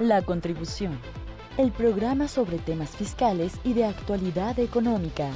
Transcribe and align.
La 0.00 0.20
Contribución, 0.20 1.00
el 1.56 1.72
programa 1.72 2.28
sobre 2.28 2.58
temas 2.58 2.94
fiscales 2.94 3.58
y 3.64 3.72
de 3.72 3.86
actualidad 3.86 4.58
económica. 4.58 5.30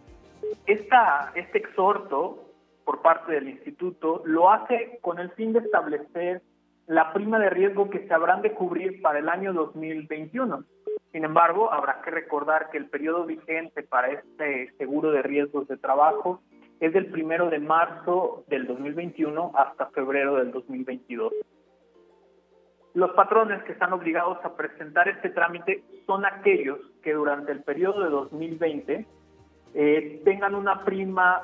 Esta, 0.67 1.33
este 1.35 1.59
exhorto 1.59 2.47
por 2.85 3.03
parte 3.03 3.33
del 3.33 3.49
instituto 3.49 4.23
lo 4.25 4.51
hace 4.51 4.99
con 5.03 5.19
el 5.19 5.31
fin 5.33 5.53
de 5.53 5.59
establecer 5.59 6.43
la 6.87 7.13
prima 7.13 7.39
de 7.39 7.51
riesgo 7.51 7.91
que 7.91 8.07
se 8.07 8.15
habrán 8.15 8.43
de 8.43 8.53
cubrir 8.53 9.03
para 9.03 9.19
el 9.19 9.29
año 9.29 9.53
2021. 9.53 10.65
Sin 11.13 11.25
embargo, 11.25 11.73
habrá 11.73 12.01
que 12.03 12.11
recordar 12.11 12.71
que 12.71 12.79
el 12.79 12.89
periodo 12.89 13.25
vigente 13.25 13.83
para 13.83 14.09
este 14.09 14.73
seguro 14.77 15.11
de 15.11 15.23
riesgos 15.23 15.67
de 15.67 15.77
trabajo 15.77 16.41
es 16.79 16.93
del 16.93 17.07
primero 17.07 17.49
de 17.51 17.59
marzo 17.59 18.45
del 18.49 18.67
2021 18.67 19.53
hasta 19.55 19.87
febrero 19.87 20.37
del 20.37 20.53
2022. 20.53 21.33
Los 22.97 23.11
patrones 23.11 23.63
que 23.65 23.73
están 23.73 23.93
obligados 23.93 24.43
a 24.43 24.57
presentar 24.57 25.07
este 25.07 25.29
trámite 25.29 25.85
son 26.07 26.25
aquellos 26.25 26.79
que 27.03 27.13
durante 27.13 27.53
el 27.53 27.63
periodo 27.63 28.03
de 28.03 28.09
2020 28.09 29.07
eh, 29.75 30.23
tengan 30.25 30.55
una 30.55 30.83
prima 30.83 31.43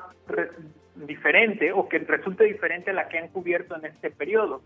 diferente 0.95 1.71
o 1.71 1.87
que 1.87 1.99
resulte 1.99 2.45
diferente 2.45 2.89
a 2.89 2.95
la 2.95 3.07
que 3.07 3.19
han 3.19 3.27
cubierto 3.27 3.75
en 3.75 3.85
este 3.85 4.09
periodo. 4.09 4.63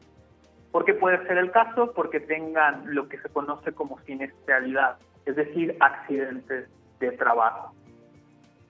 Porque 0.71 0.93
puede 0.93 1.27
ser 1.27 1.37
el 1.39 1.51
caso 1.51 1.91
porque 1.93 2.21
tengan 2.21 2.95
lo 2.95 3.09
que 3.09 3.17
se 3.17 3.27
conoce 3.27 3.73
como 3.73 3.99
siniestralidad, 4.05 4.97
es 5.25 5.35
decir, 5.35 5.75
accidentes 5.81 6.69
de 7.01 7.11
trabajo. 7.11 7.75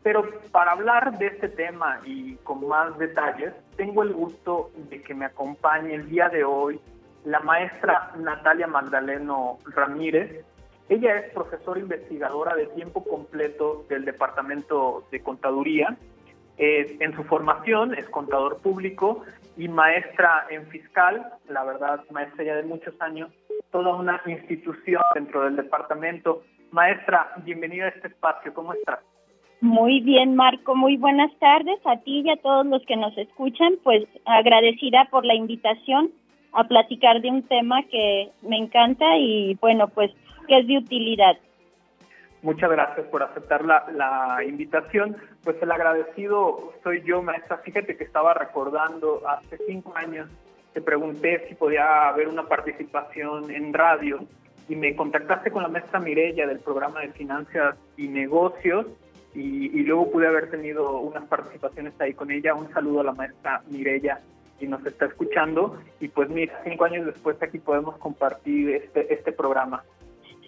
Pero 0.02 0.28
para 0.52 0.72
hablar 0.72 1.20
de 1.20 1.28
este 1.28 1.50
tema 1.50 2.02
y 2.04 2.34
con 2.38 2.68
más 2.68 2.98
detalles, 2.98 3.54
tengo 3.76 4.02
el 4.02 4.14
gusto 4.14 4.72
de 4.90 5.04
que 5.04 5.14
me 5.14 5.26
acompañe 5.26 5.94
el 5.94 6.10
día 6.10 6.30
de 6.30 6.44
hoy 6.44 6.82
la 7.28 7.42
maestra 7.42 8.12
Natalia 8.18 8.68
Magdaleno 8.68 9.58
Ramírez. 9.76 10.46
Ella 10.88 11.18
es 11.18 11.34
profesora 11.34 11.78
investigadora 11.78 12.56
de 12.56 12.68
tiempo 12.68 13.04
completo 13.04 13.86
del 13.90 14.06
Departamento 14.06 15.04
de 15.12 15.22
Contaduría. 15.22 15.98
En 16.58 17.14
su 17.16 17.26
formación 17.26 17.94
es 17.96 18.08
contador 18.10 18.62
público 18.62 19.24
y 19.58 19.68
maestra 19.68 20.48
en 20.50 20.68
fiscal, 20.68 21.34
la 21.50 21.66
verdad, 21.66 22.00
maestra 22.12 22.46
ya 22.46 22.56
de 22.56 22.64
muchos 22.64 22.96
años, 23.02 23.30
toda 23.72 23.94
una 23.96 24.22
institución 24.26 25.02
dentro 25.14 25.44
del 25.44 25.58
departamento. 25.58 26.44
Maestra, 26.72 27.34
bienvenida 27.44 27.86
a 27.86 27.90
este 27.90 28.08
espacio, 28.08 28.54
¿cómo 28.54 28.72
estás? 28.72 29.00
Muy 29.60 30.00
bien, 30.00 30.36
Marco, 30.36 30.76
muy 30.76 30.96
buenas 30.96 31.32
tardes 31.40 31.80
a 31.86 31.98
ti 31.98 32.22
y 32.24 32.30
a 32.30 32.38
todos 32.38 32.66
los 32.66 32.86
que 32.86 32.96
nos 32.96 33.18
escuchan, 33.18 33.74
pues 33.84 34.08
agradecida 34.24 35.10
por 35.12 35.26
la 35.26 35.36
invitación 35.36 36.12
a 36.58 36.64
platicar 36.64 37.22
de 37.22 37.30
un 37.30 37.44
tema 37.44 37.84
que 37.84 38.32
me 38.42 38.58
encanta 38.58 39.16
y 39.16 39.56
bueno, 39.62 39.88
pues 39.90 40.12
que 40.48 40.58
es 40.58 40.68
de 40.68 40.80
utilidad. 40.80 41.38
Muchas 42.42 42.72
gracias 42.72 43.06
por 43.08 43.22
aceptar 43.22 43.64
la, 43.64 44.40
invitación. 44.44 45.18
Pues 45.44 45.62
el 45.62 45.72
agradecido 45.72 46.74
soy 46.84 47.04
yo, 47.04 47.22
maestra. 47.22 47.58
Fíjate 47.58 47.96
que 47.96 48.04
estaba 48.04 48.34
recordando 48.34 49.22
hace 49.28 49.58
cinco 49.68 49.94
años, 49.96 50.30
te 50.74 50.82
pregunté 50.82 51.46
si 51.48 51.56
podía 51.56 52.08
haber 52.08 52.28
una 52.28 52.44
participación 52.44 53.52
en 53.52 53.74
radio 53.74 54.20
y 54.68 54.76
me 54.76 54.96
contactaste 54.96 55.52
con 55.52 55.62
la 55.62 55.70
maestra 55.70 56.00
Mirella 56.00 56.48
del 56.48 56.60
programa 56.60 57.02
de 57.02 57.10
finanzas 57.10 57.76
y 57.98 58.08
negocios 58.08 58.88
y, 59.36 59.84
luego 59.84 60.12
pude 60.12 60.28
haber 60.28 60.50
tenido 60.50 61.00
unas 61.00 61.26
participaciones 61.26 61.94
ahí 62.00 62.14
con 62.14 62.32
ella. 62.32 62.56
Un 62.56 62.72
saludo 62.74 63.02
a 63.02 63.04
la 63.04 63.12
maestra 63.14 63.62
Mirella 63.68 64.20
y 64.60 64.68
nos 64.68 64.86
está 64.86 65.06
escuchando 65.06 65.78
y 66.00 66.08
pues 66.08 66.30
mira, 66.30 66.60
cinco 66.64 66.86
años 66.86 67.06
después 67.06 67.42
aquí 67.42 67.60
podemos 67.60 67.98
compartir 67.98 68.70
este, 68.72 69.14
este 69.14 69.32
programa. 69.32 69.84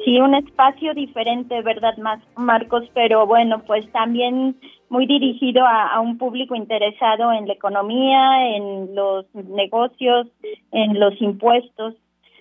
Sí, 0.03 0.17
un 0.17 0.33
espacio 0.33 0.93
diferente, 0.93 1.61
¿verdad, 1.61 1.93
Marcos? 2.37 2.89
Pero 2.93 3.27
bueno, 3.27 3.63
pues 3.67 3.89
también 3.91 4.55
muy 4.87 5.05
dirigido 5.05 5.65
a, 5.65 5.99
un 5.99 6.17
público 6.17 6.55
interesado 6.55 7.33
en 7.33 7.47
la 7.47 7.53
economía, 7.53 8.55
en 8.55 8.95
los 8.95 9.25
negocios, 9.35 10.27
en 10.71 10.99
los 10.99 11.21
impuestos. 11.21 11.95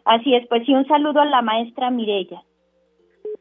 Así 0.05 0.37
es, 0.37 0.47
pues 0.47 0.65
sí, 0.67 0.73
un 0.73 0.87
saludo 0.87 1.21
a 1.21 1.27
la 1.27 1.43
maestra 1.43 1.91
Mirella. 1.91 2.43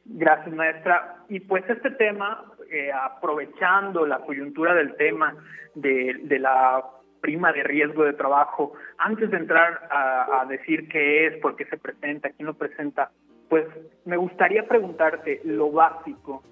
Gracias, 0.05 0.53
maestra. 0.53 1.17
Y 1.29 1.39
pues 1.41 1.63
este 1.69 1.91
tema, 1.91 2.43
eh, 2.71 2.89
aprovechando 2.91 4.07
la 4.07 4.19
coyuntura 4.19 4.73
del 4.73 4.95
tema 4.95 5.35
de, 5.75 6.15
de 6.23 6.39
la 6.39 6.83
prima 7.21 7.51
de 7.51 7.63
riesgo 7.63 8.03
de 8.03 8.13
trabajo, 8.13 8.73
antes 8.97 9.29
de 9.31 9.37
entrar 9.37 9.87
a, 9.91 10.45
decir 10.47 10.87
qué 10.89 11.27
es, 11.27 11.37
por 11.41 11.55
qué 11.55 11.65
se 11.65 11.77
presenta, 11.77 12.29
quién 12.29 12.47
lo 12.47 12.53
presenta, 12.53 13.11
pues 13.49 13.65
me 14.05 14.17
gustaría 14.17 14.67
preguntarte 14.67 15.41
lo 15.43 15.71
básico, 15.71 16.43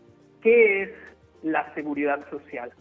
¿qué 0.41 0.83
es 0.83 0.89
la 1.43 1.73
seguridad 1.73 2.27
social? 2.29 2.71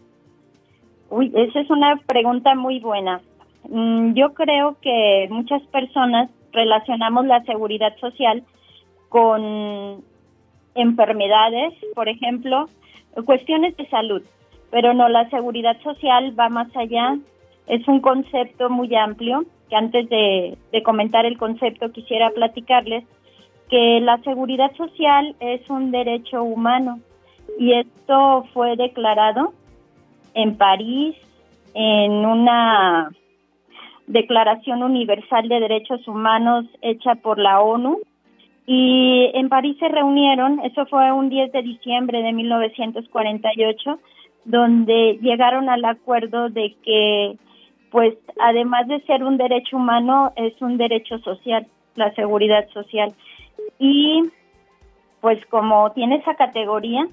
Uy, 1.11 1.33
esa 1.35 1.61
es 1.61 1.71
una 1.71 1.97
pregunta 2.07 2.55
muy 2.55 2.81
buena. 2.81 3.21
Mm, 3.69 4.15
yo 4.15 4.35
creo 4.35 4.77
que 4.81 5.29
muchas 5.31 5.63
personas 5.69 6.31
relacionamos 6.53 7.27
la 7.27 7.43
seguridad 7.45 7.97
social 7.99 8.43
con 9.09 10.03
enfermedades, 10.75 11.73
por 11.95 12.09
ejemplo, 12.09 12.69
cuestiones 13.25 13.77
de 13.77 13.87
salud, 13.89 14.23
pero 14.71 14.93
no, 14.93 15.09
la 15.09 15.29
seguridad 15.31 15.81
social 15.83 16.35
va 16.39 16.49
más 16.49 16.75
allá, 16.77 17.17
es 17.67 17.87
un 17.89 18.01
concepto 18.01 18.71
muy 18.71 18.95
amplio, 18.95 19.45
que 19.69 19.77
antes 19.77 20.09
de, 20.09 20.57
de 20.73 20.83
comentar 20.83 21.27
el 21.27 21.39
concepto 21.39 21.93
quisiera 21.93 22.31
platicarles 22.31 23.05
que 23.71 24.01
la 24.01 24.19
seguridad 24.19 24.75
social 24.77 25.35
es 25.41 25.69
un 25.71 25.91
derecho 25.91 26.43
humano 26.43 27.01
y 27.59 27.73
esto 27.73 28.45
fue 28.53 28.77
declarado 28.77 29.55
en 30.35 30.57
París 30.57 31.17
en 31.75 32.13
una 32.13 33.11
Declaración 34.07 34.83
Universal 34.83 35.49
de 35.49 35.61
Derechos 35.61 36.07
Humanos 36.07 36.67
hecha 36.83 37.15
por 37.15 37.39
la 37.39 37.61
ONU 37.61 38.01
y 38.67 39.31
en 39.35 39.49
París 39.49 39.77
se 39.79 39.89
reunieron, 39.89 40.61
eso 40.61 40.87
fue 40.87 41.13
un 41.13 41.29
10 41.29 41.53
de 41.53 41.63
diciembre 41.63 42.23
de 42.23 42.33
1948, 42.33 43.99
donde 44.47 45.19
llegaron 45.21 45.69
al 45.69 45.85
acuerdo 45.85 46.49
de 46.49 46.75
que, 46.83 47.37
pues, 47.95 48.15
además 48.41 48.89
de 48.89 49.01
ser 49.03 49.23
un 49.23 49.37
derecho 49.37 49.77
humano, 49.77 50.33
es 50.35 50.61
un 50.61 50.79
derecho 50.79 51.17
social, 51.21 51.65
la 51.95 52.13
seguridad 52.15 52.69
social. 52.71 53.15
Y, 53.79 54.33
pues, 55.21 55.39
como 55.47 55.93
tiene 55.93 56.17
esa 56.17 56.35
categoría 56.35 57.07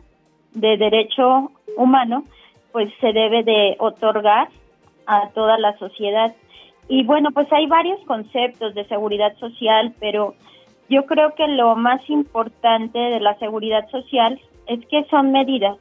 de 0.56 0.78
derecho 0.78 1.52
humano, 1.78 2.24
pues 2.72 2.92
se 3.00 3.14
debe 3.14 3.44
de 3.44 3.76
otorgar 3.78 4.50
a 5.06 5.30
toda 5.36 5.60
la 5.60 5.78
sociedad. 5.78 6.34
Y 6.88 7.04
bueno, 7.04 7.30
pues 7.32 7.46
hay 7.54 7.68
varios 7.68 8.00
conceptos 8.08 8.74
de 8.74 8.88
seguridad 8.88 9.38
social, 9.38 9.94
pero 10.00 10.34
yo 10.90 11.06
creo 11.06 11.36
que 11.36 11.48
lo 11.48 11.76
más 11.76 12.02
importante 12.10 12.98
de 12.98 13.20
la 13.20 13.38
seguridad 13.38 13.88
social 13.92 14.42
es 14.66 14.84
que 14.88 15.04
son 15.12 15.32
medidas 15.32 15.78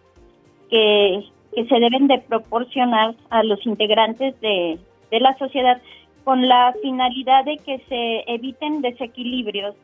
que, 0.68 1.24
se 1.54 1.80
deben 1.80 2.06
de 2.06 2.18
proporcionar 2.18 3.14
a 3.30 3.42
los 3.42 3.64
integrantes 3.66 4.38
de, 4.42 4.78
de 5.10 5.20
la 5.20 5.36
sociedad 5.38 5.80
con 6.24 6.46
la 6.48 6.74
finalidad 6.82 7.44
de 7.44 7.56
que 7.58 7.78
se 7.88 8.24
eviten 8.32 8.82
desequilibrios 8.82 9.74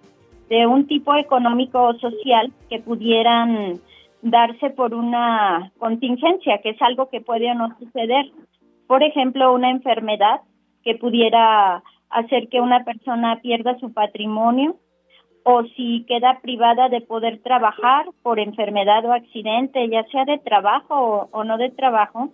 de 0.49 0.67
un 0.67 0.87
tipo 0.87 1.15
económico 1.15 1.83
o 1.83 1.95
social 1.95 2.53
que 2.69 2.79
pudieran 2.79 3.81
darse 4.23 4.71
por 4.71 4.95
una 4.95 5.73
contingencia, 5.79 6.59
que 6.59 6.71
es 6.71 6.83
algo 6.83 7.09
que 7.09 7.21
puede 7.21 7.51
o 7.51 7.55
no 7.55 7.77
suceder. 7.79 8.27
Por 8.87 9.03
ejemplo, 9.03 9.53
una 9.53 9.71
enfermedad 9.71 10.41
que 10.85 10.95
pudiera 10.95 11.83
hacer 12.11 12.49
que 12.49 12.61
una 12.61 12.85
persona 12.85 13.41
pierda 13.43 13.79
su 13.79 13.93
patrimonio 13.93 14.77
o 15.49 15.63
si 15.77 16.05
queda 16.09 16.41
privada 16.41 16.89
de 16.89 17.01
poder 17.01 17.41
trabajar 17.43 18.07
por 18.23 18.41
enfermedad 18.41 19.05
o 19.05 19.13
accidente, 19.13 19.89
ya 19.89 20.05
sea 20.11 20.25
de 20.25 20.39
trabajo 20.39 21.29
o, 21.31 21.45
no 21.45 21.57
de 21.57 21.71
trabajo, 21.71 22.31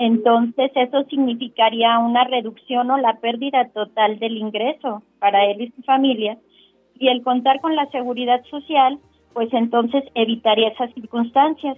entonces 0.00 0.72
eso 0.74 1.04
significaría 1.10 1.98
una 1.98 2.24
reducción 2.24 2.90
o 2.90 2.96
la 2.96 3.20
pérdida 3.20 3.68
total 3.68 4.18
del 4.18 4.38
ingreso 4.38 5.02
para 5.18 5.44
él 5.44 5.60
y 5.60 5.70
su 5.72 5.82
familia. 5.82 6.38
Y 6.98 7.08
el 7.08 7.22
contar 7.22 7.60
con 7.60 7.76
la 7.76 7.84
seguridad 7.90 8.42
social, 8.44 8.98
pues 9.34 9.52
entonces 9.52 10.02
evitaría 10.14 10.68
esas 10.68 10.90
circunstancias. 10.94 11.76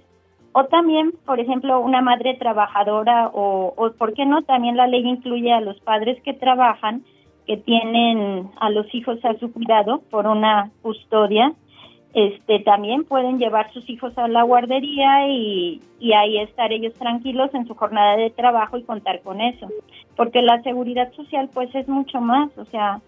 O 0.53 0.63
también, 0.63 1.11
por 1.25 1.41
ejemplo, 1.41 1.81
una 1.81 2.01
madre 2.01 2.35
trabajadora 2.35 3.29
o, 3.33 3.91
¿por 3.97 4.13
qué 4.13 4.25
no? 4.25 4.41
También 4.43 4.77
la 4.77 4.87
ley 4.87 5.05
incluye 5.05 5.51
a 5.51 5.59
los 5.59 5.77
padres 5.81 6.21
que 6.23 6.33
trabajan 6.33 7.03
que 7.45 7.57
tienen 7.57 8.51
a 8.61 8.69
los 8.69 8.85
hijos 8.95 9.19
a 9.25 9.37
su 9.37 9.51
cuidado 9.51 10.01
por 10.09 10.27
una 10.27 10.71
custodia, 10.81 11.51
este 12.13 12.59
también 12.59 13.05
pueden 13.05 13.39
llevar 13.39 13.71
sus 13.73 13.89
hijos 13.89 14.15
a 14.17 14.27
la 14.27 14.43
guardería 14.43 15.27
y, 15.27 15.81
y 15.99 16.13
ahí 16.13 16.37
estar 16.37 16.71
ellos 16.71 16.93
tranquilos 16.93 17.53
en 17.53 17.65
su 17.67 17.75
jornada 17.75 18.17
de 18.17 18.29
trabajo 18.29 18.77
y 18.77 18.83
contar 18.83 19.21
con 19.21 19.41
eso. 19.41 19.67
Porque 20.15 20.41
la 20.41 20.61
seguridad 20.61 21.11
social 21.13 21.49
pues 21.53 21.73
es 21.73 21.87
mucho 21.87 22.21
más, 22.21 22.55
o 22.57 22.65
sea, 22.65 23.01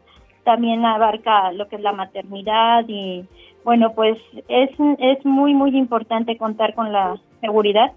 también 0.43 0.85
abarca 0.85 1.51
lo 1.51 1.67
que 1.67 1.75
es 1.75 1.81
la 1.81 1.91
maternidad 1.91 2.85
y 2.87 3.25
bueno, 3.63 3.93
pues 3.93 4.17
es, 4.47 4.69
es 4.99 5.25
muy, 5.25 5.53
muy 5.53 5.75
importante 5.75 6.37
contar 6.37 6.73
con 6.75 6.91
la 6.91 7.17
seguridad 7.41 7.91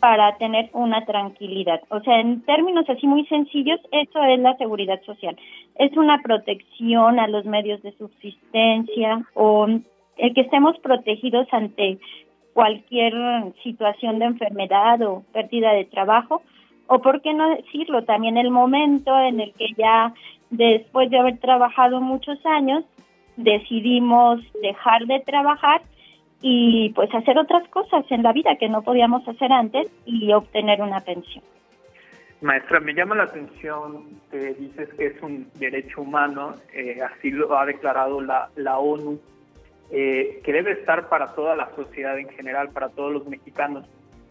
para 0.00 0.36
tener 0.36 0.68
una 0.74 1.04
tranquilidad. 1.06 1.80
O 1.88 2.00
sea, 2.00 2.20
en 2.20 2.42
términos 2.42 2.84
así 2.90 3.06
muy 3.06 3.24
sencillos, 3.26 3.80
eso 3.90 4.22
es 4.24 4.38
la 4.40 4.54
seguridad 4.56 5.00
social. 5.04 5.36
Es 5.76 5.96
una 5.96 6.20
protección 6.22 7.18
a 7.18 7.28
los 7.28 7.46
medios 7.46 7.82
de 7.82 7.92
subsistencia 7.92 9.22
o 9.34 9.66
el 10.16 10.34
que 10.34 10.42
estemos 10.42 10.78
protegidos 10.78 11.46
ante 11.52 11.98
cualquier 12.52 13.12
situación 13.62 14.18
de 14.18 14.26
enfermedad 14.26 15.02
o 15.02 15.24
pérdida 15.32 15.72
de 15.72 15.84
trabajo, 15.84 16.42
o 16.86 17.00
por 17.00 17.22
qué 17.22 17.32
no 17.34 17.48
decirlo, 17.50 18.04
también 18.04 18.36
el 18.36 18.50
momento 18.50 19.18
en 19.18 19.40
el 19.40 19.52
que 19.54 19.68
ya 19.76 20.12
después 20.50 21.10
de 21.10 21.18
haber 21.18 21.38
trabajado 21.38 22.00
muchos 22.00 22.38
años, 22.46 22.84
decidimos 23.36 24.40
dejar 24.62 25.06
de 25.06 25.20
trabajar 25.20 25.82
y 26.40 26.90
pues 26.90 27.12
hacer 27.14 27.38
otras 27.38 27.66
cosas 27.68 28.04
en 28.10 28.22
la 28.22 28.32
vida 28.32 28.56
que 28.56 28.68
no 28.68 28.82
podíamos 28.82 29.26
hacer 29.26 29.50
antes 29.50 29.90
y 30.04 30.32
obtener 30.32 30.80
una 30.82 31.00
pensión. 31.00 31.42
Maestra, 32.42 32.78
me 32.80 32.92
llama 32.92 33.14
la 33.14 33.24
atención 33.24 34.20
que 34.30 34.52
dices 34.54 34.92
que 34.94 35.06
es 35.06 35.22
un 35.22 35.48
derecho 35.58 36.02
humano, 36.02 36.54
eh, 36.74 37.00
así 37.02 37.30
lo 37.30 37.58
ha 37.58 37.64
declarado 37.64 38.20
la, 38.20 38.50
la 38.56 38.78
ONU, 38.78 39.18
eh, 39.90 40.40
que 40.44 40.52
debe 40.52 40.72
estar 40.72 41.08
para 41.08 41.34
toda 41.34 41.54
la 41.56 41.70
sociedad 41.76 42.18
en 42.18 42.28
general, 42.28 42.70
para 42.70 42.88
todos 42.88 43.12
los 43.12 43.26
mexicanos. 43.26 43.86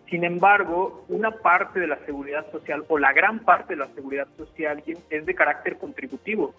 Sin 0.10 0.24
embargo, 0.24 1.06
una 1.10 1.32
parte 1.32 1.80
de 1.80 1.88
la 1.88 1.98
seguridad 2.06 2.50
social 2.52 2.84
o 2.88 2.98
la 2.98 3.14
gran 3.14 3.40
parte 3.40 3.74
de 3.74 3.80
la 3.80 3.88
seguridad 3.96 4.28
social 4.38 4.84
es 5.10 5.26
de 5.26 5.36
carácter 5.36 5.78
contributivo. 5.78 6.54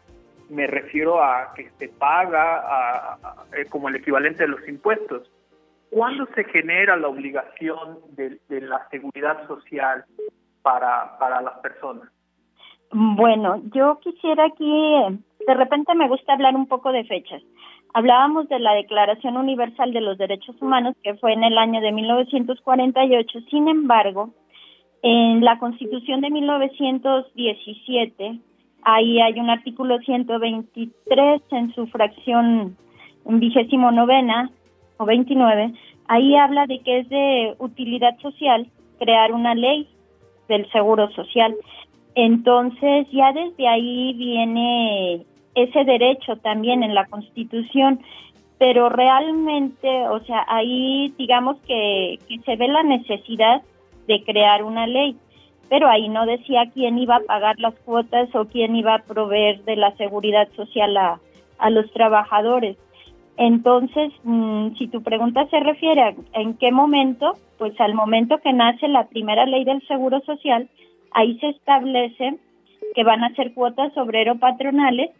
Me 0.50 0.66
refiero 0.66 1.22
a 1.22 1.52
que 1.54 1.70
se 1.78 1.88
paga 1.88 3.18
eh, 3.56 3.66
como 3.66 3.88
el 3.88 3.96
equivalente 3.96 4.42
de 4.42 4.48
los 4.48 4.66
impuestos. 4.68 5.30
¿Cuándo 5.90 6.26
se 6.34 6.44
genera 6.44 6.96
la 6.96 7.08
obligación 7.08 7.98
de, 8.16 8.40
la 8.48 8.88
seguridad 8.88 9.46
social 9.46 10.04
para, 10.62 11.16
para 11.18 11.40
las 11.40 11.58
personas? 11.58 12.08
Bueno, 12.90 13.62
yo 13.72 13.98
quisiera 14.00 14.46
aquí, 14.46 15.20
de 15.46 15.54
repente 15.54 15.94
me 15.94 16.08
gusta 16.08 16.32
hablar 16.32 16.56
un 16.56 16.66
poco 16.66 16.92
de 16.92 17.04
fechas. 17.04 17.42
Hablábamos 17.96 18.48
de 18.48 18.58
la 18.58 18.74
Declaración 18.74 19.36
Universal 19.36 19.92
de 19.92 20.00
los 20.00 20.18
Derechos 20.18 20.60
Humanos, 20.60 20.96
que 21.04 21.14
fue 21.14 21.32
en 21.32 21.44
el 21.44 21.56
año 21.56 21.80
de 21.80 21.92
1948. 21.92 23.38
Sin 23.48 23.68
embargo, 23.68 24.30
en 25.02 25.44
la 25.44 25.60
Constitución 25.60 26.20
de 26.20 26.30
1917, 26.30 28.40
ahí 28.82 29.20
hay 29.20 29.38
un 29.38 29.48
artículo 29.48 30.00
123 30.00 31.42
en 31.52 31.72
su 31.72 31.86
fracción 31.86 32.76
vigésimo 33.24 33.92
novena, 33.92 34.50
o 34.96 35.04
29, 35.04 35.72
ahí 36.08 36.34
habla 36.34 36.66
de 36.66 36.80
que 36.80 36.98
es 36.98 37.08
de 37.08 37.54
utilidad 37.58 38.18
social 38.18 38.66
crear 38.98 39.32
una 39.32 39.54
ley 39.54 39.88
del 40.48 40.68
seguro 40.72 41.12
social. 41.12 41.54
Entonces 42.16 43.06
ya 43.12 43.32
desde 43.32 43.68
ahí 43.68 44.14
viene 44.14 45.24
ese 45.54 45.84
derecho 45.84 46.36
también 46.36 46.82
en 46.82 46.94
la 46.94 47.06
Constitución, 47.06 48.00
pero 48.58 48.88
realmente, 48.88 50.08
o 50.08 50.20
sea, 50.20 50.44
ahí 50.48 51.12
digamos 51.18 51.56
que, 51.66 52.18
que 52.28 52.38
se 52.40 52.56
ve 52.56 52.68
la 52.68 52.82
necesidad 52.82 53.62
de 54.06 54.22
crear 54.24 54.62
una 54.62 54.86
ley, 54.86 55.16
pero 55.68 55.88
ahí 55.88 56.08
no 56.08 56.26
decía 56.26 56.70
quién 56.72 56.98
iba 56.98 57.16
a 57.16 57.24
pagar 57.26 57.58
las 57.58 57.74
cuotas 57.80 58.34
o 58.34 58.46
quién 58.46 58.76
iba 58.76 58.94
a 58.94 59.02
proveer 59.02 59.64
de 59.64 59.76
la 59.76 59.94
seguridad 59.96 60.48
social 60.54 60.96
a, 60.96 61.20
los 61.70 61.90
trabajadores. 61.92 62.76
Entonces, 63.38 64.12
mm, 64.22 64.74
si 64.76 64.86
tu 64.88 65.02
pregunta 65.02 65.46
se 65.46 65.58
refiere 65.60 66.02
a 66.02 66.14
en 66.34 66.54
qué 66.54 66.70
momento, 66.70 67.32
pues 67.58 67.78
al 67.80 67.94
momento 67.94 68.38
que 68.38 68.52
nace 68.52 68.86
la 68.86 69.08
primera 69.08 69.46
ley 69.46 69.64
del 69.64 69.80
Seguro 69.86 70.20
Social, 70.20 70.68
ahí 71.12 71.38
se 71.38 71.48
establece 71.48 72.36
que 72.94 73.02
van 73.02 73.24
a 73.24 73.34
ser 73.34 73.54
cuotas 73.54 73.96
obrero-patronales 73.96 75.10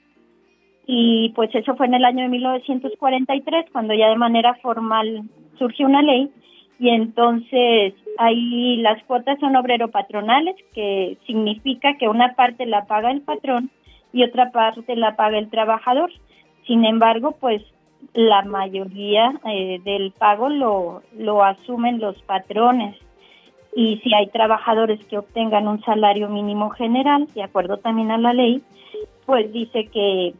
y 0.87 1.31
pues 1.31 1.55
eso 1.55 1.77
fue 1.77 1.87
en 1.87 1.95
el 1.95 2.05
año 2.05 2.23
de 2.23 2.29
1943 2.29 3.67
cuando 3.73 3.95
ya 3.95 4.09
de 4.09 4.17
manera 4.17 4.55
formal 4.57 5.23
surgió 5.59 5.87
una 5.87 6.03
ley 6.03 6.31
y 6.79 6.91
entonces 6.91 7.95
ahí 8.19 8.77
las 8.77 9.03
cuotas 9.05 9.39
son 9.41 9.57
obrero-patronales 9.57 10.57
que 10.75 11.17
significa 11.27 11.97
que 11.97 12.09
una 12.09 12.35
parte 12.35 12.67
la 12.67 12.85
paga 12.85 13.11
el 13.11 13.23
patrón 13.23 13.71
y 14.13 14.23
otra 14.25 14.51
parte 14.51 14.95
la 14.97 15.17
paga 15.17 15.39
el 15.39 15.51
trabajador. 15.51 16.11
Sin 16.67 16.85
embargo, 16.85 17.37
pues 17.41 17.63
la 18.13 18.43
mayoría 18.43 19.41
eh, 19.47 19.81
del 19.85 20.13
pago 20.13 20.49
lo, 20.49 21.03
lo 21.17 21.43
asumen 21.43 22.01
los 22.01 22.21
patrones 22.23 22.97
y 23.75 23.99
si 24.05 24.15
hay 24.15 24.29
trabajadores 24.29 25.05
que 25.07 25.19
obtengan 25.19 25.67
un 25.67 25.83
salario 25.83 26.29
mínimo 26.29 26.71
general, 26.71 27.27
de 27.35 27.43
acuerdo 27.43 27.79
también 27.79 28.11
a 28.13 28.19
la 28.19 28.33
ley, 28.33 28.63
pues 29.27 29.53
dice 29.53 29.87
que, 29.87 30.35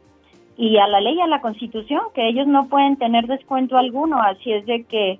y 0.57 0.77
a 0.77 0.87
la 0.87 1.01
ley 1.01 1.19
a 1.19 1.27
la 1.27 1.41
constitución, 1.41 2.01
que 2.13 2.27
ellos 2.27 2.47
no 2.47 2.67
pueden 2.67 2.97
tener 2.97 3.27
descuento 3.27 3.77
alguno, 3.77 4.21
así 4.21 4.53
es 4.53 4.65
de 4.65 4.83
que 4.83 5.19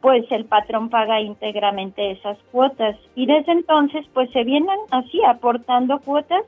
pues 0.00 0.24
el 0.32 0.46
patrón 0.46 0.90
paga 0.90 1.20
íntegramente 1.20 2.10
esas 2.10 2.36
cuotas 2.50 2.96
y 3.14 3.26
desde 3.26 3.52
entonces 3.52 4.04
pues 4.12 4.30
se 4.32 4.42
vienen 4.42 4.78
así 4.90 5.20
aportando 5.24 6.00
cuotas 6.00 6.44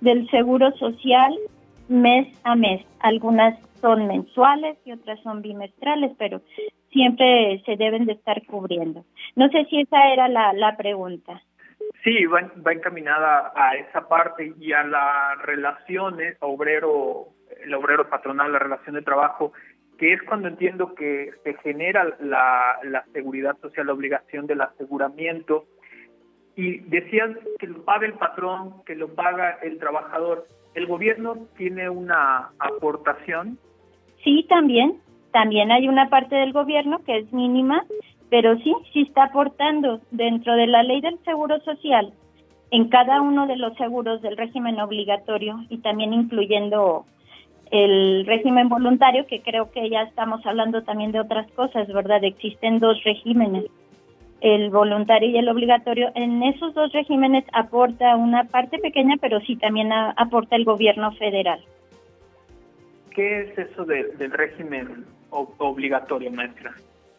del 0.00 0.28
seguro 0.30 0.72
social 0.72 1.32
mes 1.88 2.28
a 2.44 2.56
mes, 2.56 2.84
algunas 3.00 3.58
son 3.80 4.06
mensuales 4.06 4.78
y 4.84 4.92
otras 4.92 5.20
son 5.22 5.42
bimestrales, 5.42 6.12
pero 6.18 6.40
siempre 6.92 7.62
se 7.64 7.76
deben 7.76 8.06
de 8.06 8.12
estar 8.12 8.44
cubriendo. 8.46 9.04
No 9.36 9.48
sé 9.48 9.64
si 9.66 9.80
esa 9.80 10.12
era 10.12 10.28
la, 10.28 10.52
la 10.52 10.76
pregunta. 10.76 11.42
Sí, 12.04 12.26
va, 12.26 12.50
va 12.66 12.72
encaminada 12.72 13.52
a 13.54 13.74
esa 13.74 14.08
parte 14.08 14.52
y 14.58 14.72
a 14.72 14.82
las 14.84 15.38
relaciones 15.42 16.36
obrero, 16.40 17.28
el 17.62 17.74
obrero 17.74 18.08
patronal, 18.08 18.52
la 18.52 18.58
relación 18.58 18.94
de 18.94 19.02
trabajo, 19.02 19.52
que 19.98 20.12
es 20.12 20.22
cuando 20.22 20.48
entiendo 20.48 20.94
que 20.94 21.30
se 21.44 21.54
genera 21.58 22.16
la, 22.20 22.78
la 22.84 23.04
seguridad 23.12 23.56
social, 23.60 23.86
la 23.86 23.92
obligación 23.92 24.46
del 24.46 24.62
aseguramiento. 24.62 25.66
Y 26.56 26.78
decían 26.80 27.38
que 27.58 27.66
lo 27.66 27.84
paga 27.84 28.06
el 28.06 28.14
patrón, 28.14 28.82
que 28.84 28.94
lo 28.94 29.14
paga 29.14 29.58
el 29.62 29.78
trabajador. 29.78 30.46
¿El 30.74 30.86
gobierno 30.86 31.46
tiene 31.56 31.88
una 31.88 32.50
aportación? 32.58 33.58
Sí, 34.24 34.46
también. 34.48 35.00
También 35.32 35.70
hay 35.70 35.88
una 35.88 36.08
parte 36.08 36.34
del 36.34 36.52
gobierno 36.52 37.04
que 37.04 37.18
es 37.18 37.32
mínima, 37.32 37.84
pero 38.30 38.56
sí, 38.58 38.74
sí 38.92 39.02
está 39.02 39.24
aportando 39.24 40.00
dentro 40.10 40.54
de 40.54 40.66
la 40.66 40.82
ley 40.82 41.00
del 41.00 41.18
seguro 41.24 41.60
social 41.60 42.12
en 42.70 42.88
cada 42.88 43.20
uno 43.20 43.46
de 43.46 43.56
los 43.56 43.76
seguros 43.76 44.22
del 44.22 44.36
régimen 44.36 44.80
obligatorio 44.80 45.64
y 45.68 45.78
también 45.78 46.12
incluyendo 46.12 47.04
el 47.70 48.26
régimen 48.26 48.68
voluntario, 48.68 49.26
que 49.26 49.42
creo 49.42 49.70
que 49.70 49.88
ya 49.88 50.02
estamos 50.02 50.44
hablando 50.44 50.82
también 50.82 51.12
de 51.12 51.20
otras 51.20 51.50
cosas, 51.52 51.86
¿verdad? 51.88 52.24
Existen 52.24 52.80
dos 52.80 53.02
regímenes, 53.04 53.66
el 54.40 54.70
voluntario 54.70 55.30
y 55.30 55.36
el 55.36 55.48
obligatorio. 55.48 56.10
En 56.14 56.42
esos 56.42 56.74
dos 56.74 56.92
regímenes 56.92 57.44
aporta 57.52 58.16
una 58.16 58.44
parte 58.44 58.78
pequeña, 58.78 59.16
pero 59.20 59.40
sí 59.40 59.56
también 59.56 59.92
aporta 59.92 60.56
el 60.56 60.64
gobierno 60.64 61.12
federal. 61.12 61.60
¿Qué 63.14 63.42
es 63.42 63.58
eso 63.58 63.84
del 63.84 64.30
régimen 64.32 65.04
obligatorio, 65.30 66.30
maestra? 66.32 66.72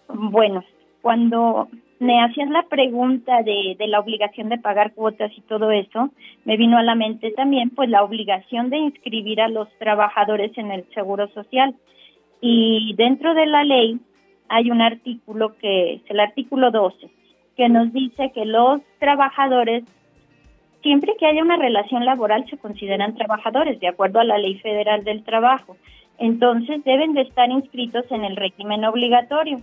Bueno, 0.09 0.63
cuando 1.01 1.69
me 2.01 2.19
hacías 2.19 2.49
la 2.49 2.63
pregunta 2.63 3.43
de, 3.43 3.75
de, 3.77 3.87
la 3.87 3.99
obligación 3.99 4.49
de 4.49 4.57
pagar 4.57 4.93
cuotas 4.93 5.31
y 5.37 5.41
todo 5.41 5.69
eso, 5.69 6.09
me 6.45 6.57
vino 6.57 6.79
a 6.79 6.83
la 6.83 6.95
mente 6.95 7.29
también 7.29 7.69
pues 7.69 7.89
la 7.89 8.03
obligación 8.03 8.71
de 8.71 8.77
inscribir 8.77 9.39
a 9.39 9.49
los 9.49 9.69
trabajadores 9.77 10.51
en 10.57 10.71
el 10.71 10.83
Seguro 10.95 11.27
Social. 11.27 11.75
Y 12.41 12.95
dentro 12.97 13.35
de 13.35 13.45
la 13.45 13.63
ley 13.63 13.99
hay 14.49 14.71
un 14.71 14.81
artículo 14.81 15.55
que 15.59 15.93
es 15.93 16.01
el 16.07 16.19
artículo 16.19 16.71
12, 16.71 17.07
que 17.55 17.69
nos 17.69 17.93
dice 17.93 18.31
que 18.33 18.45
los 18.45 18.81
trabajadores, 18.97 19.83
siempre 20.81 21.13
que 21.19 21.27
haya 21.27 21.43
una 21.43 21.57
relación 21.57 22.03
laboral, 22.03 22.49
se 22.49 22.57
consideran 22.57 23.13
trabajadores, 23.13 23.79
de 23.79 23.89
acuerdo 23.89 24.19
a 24.19 24.23
la 24.23 24.39
Ley 24.39 24.57
Federal 24.57 25.03
del 25.03 25.23
Trabajo. 25.23 25.77
Entonces 26.17 26.83
deben 26.83 27.13
de 27.13 27.21
estar 27.21 27.51
inscritos 27.51 28.05
en 28.09 28.25
el 28.25 28.37
régimen 28.37 28.85
obligatorio 28.85 29.61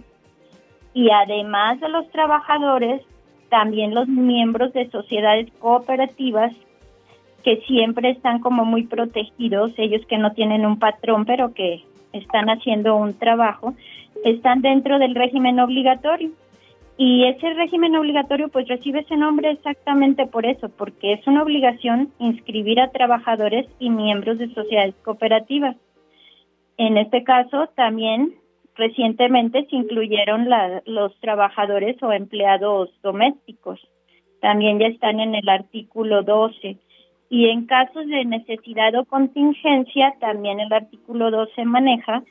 y 0.94 1.10
además 1.10 1.80
de 1.80 1.88
los 1.88 2.10
trabajadores, 2.10 3.02
también 3.48 3.94
los 3.94 4.08
miembros 4.08 4.72
de 4.72 4.90
sociedades 4.90 5.50
cooperativas 5.58 6.52
que 7.44 7.58
siempre 7.66 8.10
están 8.10 8.40
como 8.40 8.64
muy 8.64 8.84
protegidos, 8.84 9.72
ellos 9.76 10.04
que 10.06 10.18
no 10.18 10.32
tienen 10.32 10.66
un 10.66 10.78
patrón 10.78 11.24
pero 11.24 11.54
que 11.54 11.84
están 12.12 12.48
haciendo 12.50 12.96
un 12.96 13.14
trabajo, 13.14 13.74
están 14.24 14.60
dentro 14.62 14.98
del 14.98 15.14
régimen 15.14 15.60
obligatorio. 15.60 16.30
Y 16.96 17.26
ese 17.26 17.54
régimen 17.54 17.94
obligatorio 17.94 18.48
pues 18.48 18.66
recibe 18.66 19.00
ese 19.00 19.16
nombre 19.16 19.52
exactamente 19.52 20.26
por 20.26 20.44
eso, 20.44 20.68
porque 20.68 21.12
es 21.12 21.24
una 21.28 21.44
obligación 21.44 22.10
inscribir 22.18 22.80
a 22.80 22.90
trabajadores 22.90 23.66
y 23.78 23.88
miembros 23.88 24.38
de 24.38 24.52
sociedades 24.52 24.96
cooperativas. 25.04 25.76
En 26.76 26.96
este 26.98 27.22
caso 27.22 27.68
también 27.76 28.34
Recientemente 28.78 29.66
se 29.68 29.74
incluyeron 29.74 30.48
los 30.86 31.12
trabajadores 31.18 32.00
o 32.00 32.12
empleados 32.12 32.88
domésticos. 33.02 33.80
También 34.40 34.78
ya 34.78 34.86
están 34.86 35.18
en 35.18 35.34
el 35.34 35.48
artículo 35.48 36.22
12. 36.22 36.76
Y 37.28 37.48
en 37.50 37.66
casos 37.66 38.06
de 38.06 38.24
necesidad 38.24 38.94
o 38.94 39.04
contingencia, 39.04 40.14
también 40.20 40.60
el 40.60 40.72
artículo 40.72 41.32
12 41.32 41.64
maneja 41.64 42.22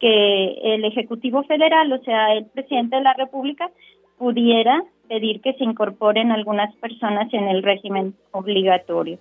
que 0.00 0.74
el 0.74 0.84
Ejecutivo 0.84 1.44
Federal, 1.44 1.92
o 1.92 2.02
sea, 2.02 2.34
el 2.34 2.46
presidente 2.46 2.96
de 2.96 3.02
la 3.02 3.14
República, 3.14 3.70
pudiera 4.18 4.82
pedir 5.08 5.40
que 5.40 5.52
se 5.54 5.62
incorporen 5.62 6.32
algunas 6.32 6.74
personas 6.76 7.32
en 7.32 7.46
el 7.46 7.62
régimen 7.62 8.14
obligatorio. 8.32 9.18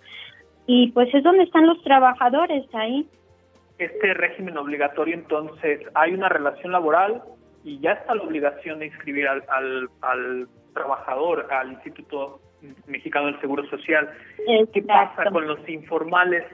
Y 0.65 0.87
pues 0.93 1.13
es 1.13 1.23
donde 1.23 1.43
están 1.43 1.67
los 1.67 1.79
trabajadores 1.83 2.65
ahí 2.73 3.05
este 3.85 4.13
régimen 4.13 4.57
obligatorio, 4.57 5.15
entonces 5.15 5.81
hay 5.93 6.13
una 6.13 6.29
relación 6.29 6.71
laboral 6.71 7.23
y 7.63 7.79
ya 7.79 7.91
está 7.93 8.15
la 8.15 8.23
obligación 8.23 8.79
de 8.79 8.87
inscribir 8.87 9.27
al, 9.27 9.43
al, 10.01 10.47
trabajador 10.73 11.47
al 11.51 11.73
Instituto 11.73 12.39
Mexicano 12.87 13.27
del 13.27 13.39
Seguro 13.41 13.65
Social. 13.67 14.09
¿Qué 14.73 14.81
pasa 14.83 15.29
con 15.31 15.47
los 15.47 15.67
informales? 15.67 16.45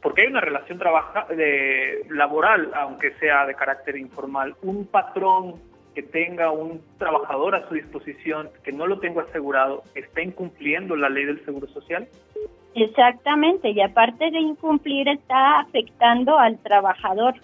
Porque 0.00 0.22
hay 0.22 0.28
una 0.28 0.40
relación 0.40 0.78
trabaja 0.78 1.26
de, 1.34 2.06
laboral, 2.10 2.70
aunque 2.74 3.12
sea 3.14 3.46
de 3.46 3.54
carácter 3.54 3.96
informal. 3.96 4.54
Un 4.62 4.86
patrón 4.86 5.60
que 5.94 6.02
tenga 6.02 6.50
un 6.50 6.80
trabajador 6.98 7.54
a 7.54 7.68
su 7.68 7.74
disposición 7.74 8.50
que 8.64 8.72
no 8.72 8.86
lo 8.86 8.98
tengo 8.98 9.20
asegurado, 9.20 9.82
¿está 9.94 10.22
incumpliendo 10.22 10.96
la 10.96 11.08
ley 11.08 11.24
del 11.24 11.44
Seguro 11.44 11.66
Social? 11.68 12.08
Exactamente, 12.74 13.70
y 13.70 13.80
aparte 13.80 14.30
de 14.30 14.40
incumplir 14.40 15.08
está 15.08 15.60
afectando 15.60 16.38
al 16.38 16.58
trabajador 16.58 17.34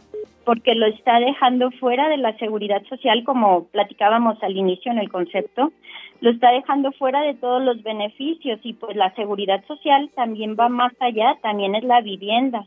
porque 0.45 0.75
lo 0.75 0.87
está 0.87 1.21
dejando 1.21 1.71
fuera 1.73 2.09
de 2.09 2.17
la 2.17 2.35
seguridad 2.39 2.83
social, 2.85 3.23
como 3.25 3.65
platicábamos 3.65 4.43
al 4.43 4.57
inicio 4.57 4.91
en 4.91 4.99
el 4.99 5.11
concepto, 5.11 5.73
lo 6.23 6.31
está 6.31 6.51
dejando 6.53 6.91
fuera 6.93 7.21
de 7.21 7.35
todos 7.35 7.63
los 7.63 7.83
beneficios 7.83 8.59
y 8.63 8.73
pues 8.73 8.97
la 8.97 9.15
seguridad 9.15 9.63
social 9.67 10.11
también 10.17 10.57
va 10.59 10.71
más 10.71 10.95
allá, 11.01 11.37
también 11.43 11.75
es 11.75 11.85
la 11.85 12.01
vivienda. 12.01 12.65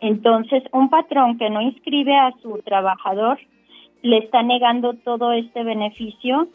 Entonces, 0.00 0.62
un 0.72 0.90
patrón 0.90 1.38
que 1.38 1.50
no 1.50 1.60
inscribe 1.60 2.14
a 2.14 2.32
su 2.40 2.58
trabajador 2.64 3.38
le 4.02 4.18
está 4.18 4.44
negando 4.44 4.94
todo 4.94 5.32
este 5.32 5.64
beneficio 5.64 6.46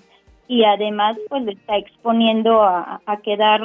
y 0.48 0.64
además 0.64 1.18
pues 1.30 1.44
le 1.44 1.54
está 1.54 1.78
exponiendo 1.78 2.64
a, 2.64 3.02
quedar 3.22 3.62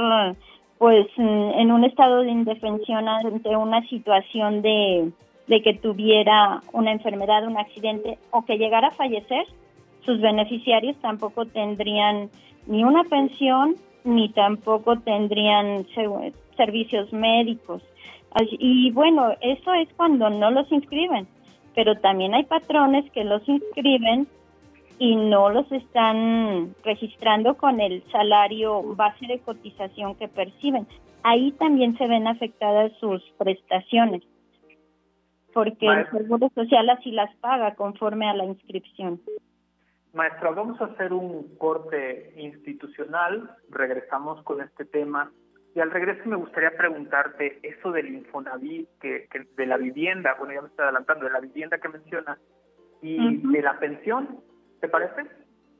pues 0.78 1.06
en 1.16 1.72
un 1.72 1.84
estado 1.84 2.22
de 2.22 2.30
indefensión 2.30 3.08
ante 3.08 3.56
una 3.56 3.86
situación 3.88 4.62
de, 4.62 5.12
que 5.48 5.74
tuviera 5.74 6.62
una 6.72 6.92
enfermedad, 6.92 7.46
un 7.46 7.58
accidente 7.58 8.18
o 8.30 8.44
que 8.44 8.58
llegara 8.58 8.88
a 8.88 8.92
fallecer, 8.92 9.44
sus 10.04 10.20
beneficiarios 10.20 10.96
tampoco 11.00 11.46
tendrían 11.46 12.30
ni 12.66 12.84
una 12.84 13.04
pensión 13.04 13.74
ni 14.04 14.28
tampoco 14.30 14.98
tendrían 15.00 15.86
servicios 16.56 17.12
médicos. 17.12 17.82
Y 18.58 18.92
bueno, 18.92 19.32
eso 19.40 19.74
es 19.74 19.88
cuando 19.96 20.30
no 20.30 20.50
los 20.50 20.70
inscriben, 20.70 21.26
pero 21.74 21.96
también 21.96 22.34
hay 22.34 22.44
patrones 22.44 23.10
que 23.10 23.24
los 23.24 23.46
inscriben 23.48 24.28
y 24.98 25.16
no 25.16 25.50
los 25.50 25.70
están 25.70 26.74
registrando 26.84 27.56
con 27.56 27.80
el 27.80 28.02
salario 28.10 28.82
base 28.94 29.26
de 29.26 29.38
cotización 29.40 30.16
que 30.16 30.28
perciben. 30.28 30.86
Ahí 31.22 31.52
también 31.52 31.96
se 31.98 32.06
ven 32.06 32.26
afectadas 32.26 32.92
sus 32.98 33.22
prestaciones, 33.38 34.22
porque 35.52 35.86
el 35.86 36.10
Seguro 36.10 36.48
Social 36.54 36.88
así 36.90 37.10
las 37.10 37.34
paga 37.36 37.74
conforme 37.74 38.28
a 38.28 38.34
la 38.34 38.44
inscripción. 38.44 39.20
Maestra, 40.12 40.50
vamos 40.50 40.80
a 40.80 40.86
hacer 40.86 41.12
un 41.12 41.56
corte 41.58 42.32
institucional, 42.36 43.50
regresamos 43.70 44.42
con 44.42 44.60
este 44.60 44.84
tema 44.84 45.30
y 45.74 45.80
al 45.80 45.90
regreso 45.90 46.22
me 46.24 46.36
gustaría 46.36 46.76
preguntarte 46.76 47.60
eso 47.62 47.92
del 47.92 48.08
Infonavit, 48.08 48.88
que, 49.00 49.28
de 49.56 49.66
la 49.66 49.76
vivienda, 49.76 50.34
bueno 50.38 50.54
ya 50.54 50.62
me 50.62 50.68
estoy 50.68 50.84
adelantando, 50.84 51.26
de 51.26 51.32
la 51.32 51.40
vivienda 51.40 51.78
que 51.78 51.88
mencionas 51.88 52.38
y 53.02 53.36
de 53.52 53.62
la 53.62 53.78
pensión, 53.78 54.40
¿Te 54.80 54.88
parece? 54.88 55.22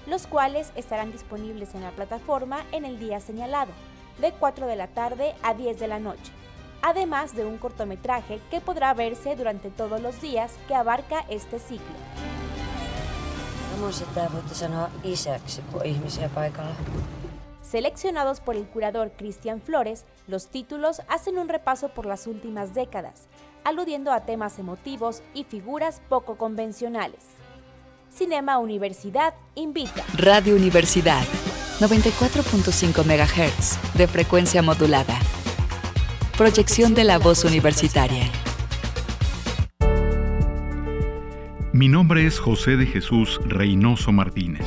los 0.07 0.27
cuales 0.27 0.73
estarán 0.75 1.11
disponibles 1.11 1.73
en 1.75 1.83
la 1.83 1.91
plataforma 1.91 2.65
en 2.73 2.83
el 2.83 2.99
día 2.99 3.21
señalado, 3.21 3.71
de 4.19 4.33
4 4.33 4.67
de 4.67 4.75
la 4.75 4.87
tarde 4.87 5.33
a 5.41 5.53
10 5.53 5.79
de 5.79 5.87
la 5.87 5.99
noche, 5.99 6.33
además 6.81 7.35
de 7.35 7.45
un 7.45 7.57
cortometraje 7.57 8.39
que 8.49 8.61
podrá 8.61 8.93
verse 8.93 9.35
durante 9.35 9.69
todos 9.69 10.01
los 10.01 10.21
días 10.21 10.53
que 10.67 10.75
abarca 10.75 11.25
este 11.29 11.59
ciclo. 11.59 11.85
Seleccionados 17.63 18.41
por 18.41 18.55
el 18.55 18.67
curador 18.67 19.11
Cristian 19.17 19.61
Flores, 19.61 20.05
los 20.27 20.47
títulos 20.47 21.01
hacen 21.07 21.37
un 21.37 21.47
repaso 21.47 21.89
por 21.89 22.05
las 22.05 22.27
últimas 22.27 22.73
décadas, 22.73 23.27
aludiendo 23.63 24.11
a 24.11 24.21
temas 24.25 24.59
emotivos 24.59 25.21
y 25.33 25.45
figuras 25.45 26.01
poco 26.09 26.37
convencionales. 26.37 27.21
Cinema 28.13 28.59
Universidad 28.59 29.33
invita. 29.55 30.03
Radio 30.15 30.55
Universidad, 30.55 31.23
94.5 31.79 33.05
MHz, 33.05 33.97
de 33.97 34.07
frecuencia 34.07 34.61
modulada. 34.61 35.17
Proyección 36.41 36.95
de 36.95 37.03
la 37.03 37.19
voz 37.19 37.45
universitaria. 37.45 38.23
Mi 41.71 41.87
nombre 41.87 42.25
es 42.25 42.39
José 42.39 42.77
de 42.77 42.87
Jesús 42.87 43.39
Reynoso 43.45 44.11
Martínez. 44.11 44.65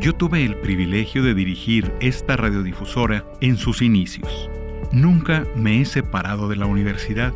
Yo 0.00 0.12
tuve 0.12 0.44
el 0.44 0.56
privilegio 0.56 1.22
de 1.22 1.32
dirigir 1.32 1.94
esta 2.00 2.36
radiodifusora 2.36 3.24
en 3.40 3.56
sus 3.56 3.80
inicios. 3.80 4.50
Nunca 4.92 5.46
me 5.56 5.80
he 5.80 5.86
separado 5.86 6.46
de 6.50 6.56
la 6.56 6.66
universidad 6.66 7.32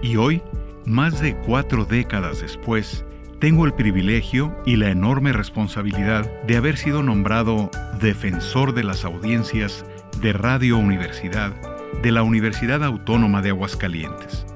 y 0.00 0.14
hoy, 0.14 0.40
más 0.84 1.20
de 1.20 1.34
cuatro 1.34 1.86
décadas 1.86 2.40
después, 2.40 3.04
tengo 3.40 3.66
el 3.66 3.74
privilegio 3.74 4.56
y 4.64 4.76
la 4.76 4.90
enorme 4.90 5.32
responsabilidad 5.32 6.30
de 6.44 6.56
haber 6.56 6.76
sido 6.76 7.02
nombrado 7.02 7.68
defensor 8.00 8.74
de 8.74 8.84
las 8.84 9.04
audiencias 9.04 9.84
de 10.20 10.32
Radio 10.32 10.78
Universidad 10.78 11.73
de 12.02 12.12
la 12.12 12.22
Universidad 12.22 12.84
Autónoma 12.84 13.42
de 13.42 13.50
Aguascalientes. 13.50 14.46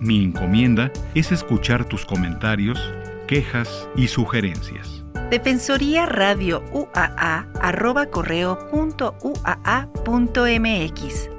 Mi 0.00 0.22
encomienda 0.22 0.92
es 1.14 1.32
escuchar 1.32 1.84
tus 1.84 2.04
comentarios, 2.04 2.78
quejas 3.26 3.88
y 3.96 4.08
sugerencias. 4.08 5.04
Defensoría 5.30 6.06
Radio 6.06 6.62
UAA 6.72 7.46
arroba 7.60 8.06
correo 8.06 8.68
punto 8.70 9.16
UAA 9.22 9.88
punto 10.04 10.44
MX. 10.44 11.30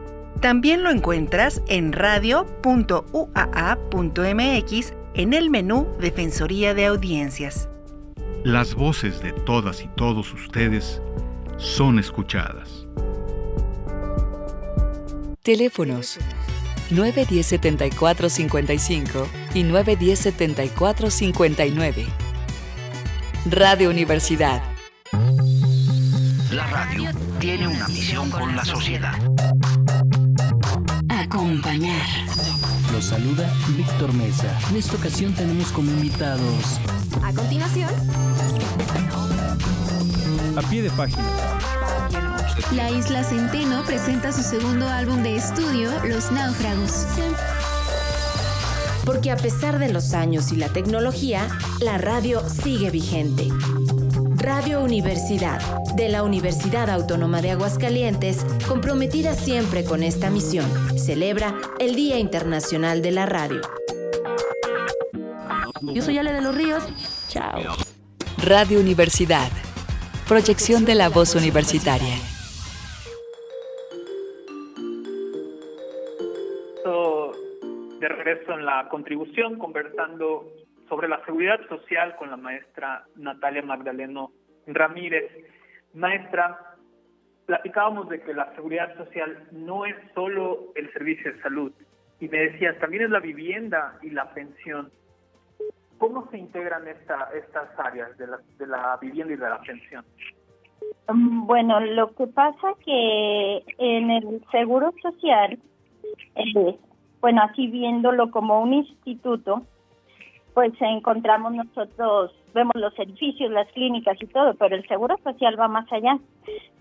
También 0.41 0.83
lo 0.83 0.89
encuentras 0.89 1.61
en 1.67 1.93
radio.uaa.mx 1.93 2.53
en 5.13 5.33
el 5.33 5.49
menú 5.49 5.87
Defensoría 5.99 6.73
de 6.73 6.85
Audiencias. 6.85 7.69
Las 8.43 8.75
voces 8.75 9.21
de 9.21 9.31
todas 9.31 9.81
y 9.81 9.87
todos 9.95 10.33
ustedes 10.33 11.01
son 11.57 11.97
escuchadas. 11.97 12.76
Teléfonos 15.47 16.19
910-7455 16.91 19.25
y 19.53 19.63
910-7459. 19.63 22.05
Radio 23.49 23.89
Universidad. 23.89 24.61
La 26.51 26.67
radio 26.67 27.11
tiene 27.39 27.69
una 27.69 27.87
misión 27.87 28.29
con 28.29 28.57
la 28.57 28.65
sociedad. 28.65 29.17
Acompañar. 31.07 32.05
Los 32.91 33.05
saluda 33.05 33.49
Víctor 33.69 34.13
Mesa. 34.15 34.53
En 34.69 34.75
esta 34.75 34.97
ocasión 34.97 35.33
tenemos 35.33 35.71
como 35.71 35.89
invitados. 35.91 36.81
A 37.23 37.31
continuación. 37.31 37.89
A 40.57 40.61
pie 40.69 40.81
de 40.81 40.89
página. 40.89 41.56
La 42.75 42.89
Isla 42.89 43.23
Centeno 43.23 43.83
presenta 43.85 44.31
su 44.31 44.41
segundo 44.41 44.87
álbum 44.87 45.21
de 45.21 45.35
estudio, 45.35 45.91
Los 46.05 46.31
Náufragos. 46.31 47.05
Porque 49.05 49.31
a 49.31 49.37
pesar 49.37 49.79
de 49.79 49.93
los 49.93 50.13
años 50.13 50.51
y 50.51 50.55
la 50.55 50.69
tecnología, 50.69 51.47
la 51.79 51.97
radio 51.97 52.41
sigue 52.49 52.89
vigente. 52.89 53.47
Radio 54.35 54.81
Universidad, 54.81 55.61
de 55.95 56.09
la 56.09 56.23
Universidad 56.23 56.89
Autónoma 56.89 57.41
de 57.41 57.51
Aguascalientes, 57.51 58.43
comprometida 58.67 59.33
siempre 59.33 59.83
con 59.85 60.03
esta 60.03 60.29
misión, 60.29 60.67
celebra 60.97 61.55
el 61.79 61.95
Día 61.95 62.17
Internacional 62.17 63.01
de 63.01 63.11
la 63.11 63.25
Radio. 63.27 63.61
Yo 65.81 66.01
soy 66.01 66.17
Ale 66.17 66.33
de 66.33 66.41
los 66.41 66.55
Ríos. 66.55 66.83
Chao. 67.29 67.61
Radio 68.43 68.79
Universidad. 68.79 69.49
Proyección 70.27 70.85
de 70.85 70.95
la 70.95 71.07
voz 71.07 71.35
universitaria. 71.35 72.17
La 78.67 78.89
contribución, 78.89 79.57
conversando 79.57 80.51
sobre 80.89 81.07
la 81.07 81.23
seguridad 81.25 81.59
social 81.69 82.15
con 82.17 82.29
la 82.29 82.37
maestra 82.37 83.05
Natalia 83.15 83.61
Magdaleno 83.61 84.31
Ramírez. 84.67 85.25
Maestra, 85.93 86.75
platicábamos 87.45 88.09
de 88.09 88.19
que 88.21 88.33
la 88.33 88.53
seguridad 88.55 88.95
social 88.97 89.47
no 89.51 89.85
es 89.85 89.95
solo 90.13 90.73
el 90.75 90.91
servicio 90.91 91.31
de 91.31 91.41
salud, 91.41 91.71
y 92.19 92.27
me 92.27 92.39
decías, 92.39 92.77
también 92.79 93.03
es 93.03 93.09
la 93.09 93.21
vivienda 93.21 93.97
y 94.01 94.09
la 94.09 94.33
pensión. 94.33 94.91
¿Cómo 95.97 96.29
se 96.29 96.37
integran 96.37 96.87
esta, 96.87 97.29
estas 97.33 97.69
áreas 97.79 98.17
de 98.17 98.27
la, 98.27 98.39
de 98.57 98.67
la 98.67 98.97
vivienda 98.99 99.33
y 99.33 99.37
de 99.37 99.49
la 99.49 99.61
pensión? 99.61 100.03
Mm, 101.07 101.47
Bueno, 101.47 101.79
lo 101.79 102.13
que 102.15 102.27
pasa 102.27 102.73
que 102.83 103.63
en 103.77 104.11
el 104.11 104.43
Seguro 104.51 104.93
Social, 105.01 105.57
eh, 106.35 106.77
bueno, 107.21 107.41
así 107.43 107.67
viéndolo 107.67 108.31
como 108.31 108.61
un 108.61 108.73
instituto, 108.73 109.63
pues 110.53 110.73
encontramos 110.79 111.53
nosotros, 111.53 112.31
vemos 112.53 112.75
los 112.75 112.97
edificios, 112.97 113.51
las 113.51 113.67
clínicas 113.73 114.17
y 114.21 114.25
todo, 114.27 114.55
pero 114.55 114.75
el 114.75 114.87
Seguro 114.87 115.15
Social 115.23 115.59
va 115.59 115.67
más 115.67 115.91
allá. 115.91 116.17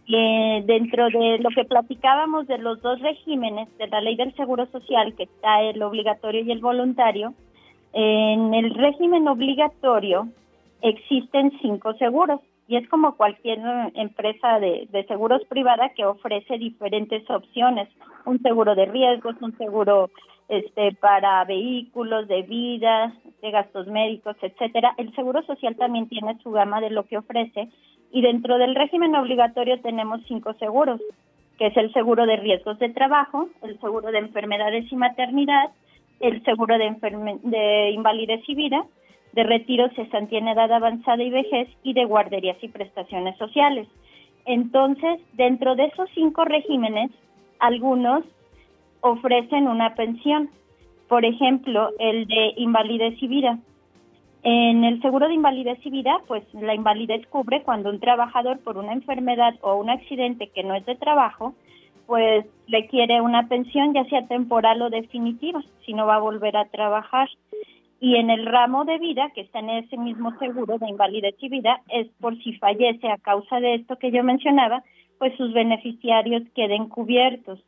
Eh, 0.08 0.62
dentro 0.64 1.08
de 1.08 1.38
lo 1.40 1.50
que 1.50 1.64
platicábamos 1.64 2.46
de 2.46 2.58
los 2.58 2.80
dos 2.80 3.00
regímenes 3.00 3.68
de 3.76 3.88
la 3.88 4.00
ley 4.00 4.16
del 4.16 4.34
Seguro 4.36 4.66
Social, 4.66 5.14
que 5.14 5.24
está 5.24 5.62
el 5.62 5.82
obligatorio 5.82 6.42
y 6.42 6.52
el 6.52 6.60
voluntario, 6.60 7.34
en 7.92 8.54
el 8.54 8.74
régimen 8.74 9.26
obligatorio 9.26 10.28
existen 10.82 11.52
cinco 11.60 11.94
seguros 11.94 12.40
y 12.68 12.76
es 12.76 12.88
como 12.88 13.16
cualquier 13.16 13.58
eh, 13.58 13.92
empresa 13.94 14.58
de, 14.58 14.88
seguros 15.06 15.42
privada 15.48 15.90
que 15.90 16.04
ofrece 16.04 16.58
diferentes 16.58 17.28
opciones, 17.30 17.88
un 18.24 18.40
seguro 18.42 18.74
de 18.74 18.86
riesgos, 18.86 19.36
un 19.40 19.56
seguro 19.56 20.10
este 20.48 20.92
para 20.92 21.44
vehículos, 21.44 22.28
de 22.28 22.42
vida, 22.42 23.12
de 23.42 23.50
gastos 23.50 23.86
médicos, 23.88 24.36
etcétera. 24.40 24.94
El 24.96 25.12
Seguro 25.14 25.42
Social 25.42 25.74
también 25.76 26.08
tiene 26.08 26.38
su 26.42 26.52
gama 26.52 26.80
de 26.80 26.90
lo 26.90 27.04
que 27.04 27.18
ofrece 27.18 27.68
y 28.12 28.22
dentro 28.22 28.56
del 28.58 28.74
régimen 28.74 29.14
obligatorio 29.16 29.80
tenemos 29.80 30.20
cinco 30.28 30.54
seguros, 30.54 31.00
que 31.58 31.66
es 31.66 31.76
el 31.76 31.92
seguro 31.92 32.26
de 32.26 32.36
riesgos 32.36 32.78
de 32.78 32.90
trabajo, 32.90 33.48
el 33.62 33.78
seguro 33.80 34.12
de 34.12 34.18
enfermedades 34.18 34.90
y 34.90 34.96
maternidad, 34.96 35.70
el 36.20 36.42
seguro 36.44 36.78
de, 36.78 36.94
de 37.42 37.90
invalidez 37.90 38.42
y 38.48 38.54
vida, 38.54 38.84
de 39.36 39.44
retiro, 39.44 39.88
cesantía 39.90 40.38
en 40.38 40.48
edad 40.48 40.72
avanzada 40.72 41.22
y 41.22 41.30
vejez 41.30 41.68
y 41.82 41.92
de 41.92 42.06
guarderías 42.06 42.56
y 42.62 42.68
prestaciones 42.68 43.36
sociales. 43.36 43.86
Entonces, 44.46 45.20
dentro 45.34 45.76
de 45.76 45.84
esos 45.84 46.08
cinco 46.14 46.46
regímenes, 46.46 47.10
algunos 47.60 48.24
ofrecen 49.02 49.68
una 49.68 49.94
pensión. 49.94 50.48
Por 51.06 51.26
ejemplo, 51.26 51.90
el 51.98 52.26
de 52.26 52.54
invalidez 52.56 53.22
y 53.22 53.28
vida. 53.28 53.58
En 54.42 54.84
el 54.84 55.02
seguro 55.02 55.28
de 55.28 55.34
invalidez 55.34 55.84
y 55.84 55.90
vida, 55.90 56.18
pues 56.26 56.42
la 56.54 56.74
invalidez 56.74 57.26
cubre 57.26 57.62
cuando 57.62 57.90
un 57.90 58.00
trabajador 58.00 58.58
por 58.60 58.78
una 58.78 58.94
enfermedad 58.94 59.54
o 59.60 59.76
un 59.76 59.90
accidente 59.90 60.48
que 60.48 60.64
no 60.64 60.74
es 60.74 60.86
de 60.86 60.94
trabajo, 60.94 61.54
pues 62.06 62.46
requiere 62.68 63.20
una 63.20 63.48
pensión 63.48 63.92
ya 63.92 64.04
sea 64.04 64.26
temporal 64.28 64.80
o 64.80 64.88
definitiva, 64.88 65.60
si 65.84 65.92
no 65.92 66.06
va 66.06 66.14
a 66.14 66.20
volver 66.20 66.56
a 66.56 66.68
trabajar. 66.68 67.28
Y 67.98 68.16
en 68.16 68.30
el 68.30 68.44
ramo 68.44 68.84
de 68.84 68.98
vida, 68.98 69.30
que 69.34 69.40
está 69.40 69.60
en 69.60 69.70
ese 69.70 69.96
mismo 69.96 70.36
seguro 70.38 70.78
de 70.78 70.88
invalidez 70.88 71.34
y 71.38 71.48
vida, 71.48 71.80
es 71.88 72.08
por 72.20 72.36
si 72.42 72.52
fallece 72.58 73.08
a 73.08 73.16
causa 73.16 73.58
de 73.60 73.74
esto 73.74 73.98
que 73.98 74.10
yo 74.10 74.22
mencionaba, 74.22 74.82
pues 75.18 75.34
sus 75.36 75.52
beneficiarios 75.52 76.42
queden 76.54 76.88
cubiertos. 76.88 77.58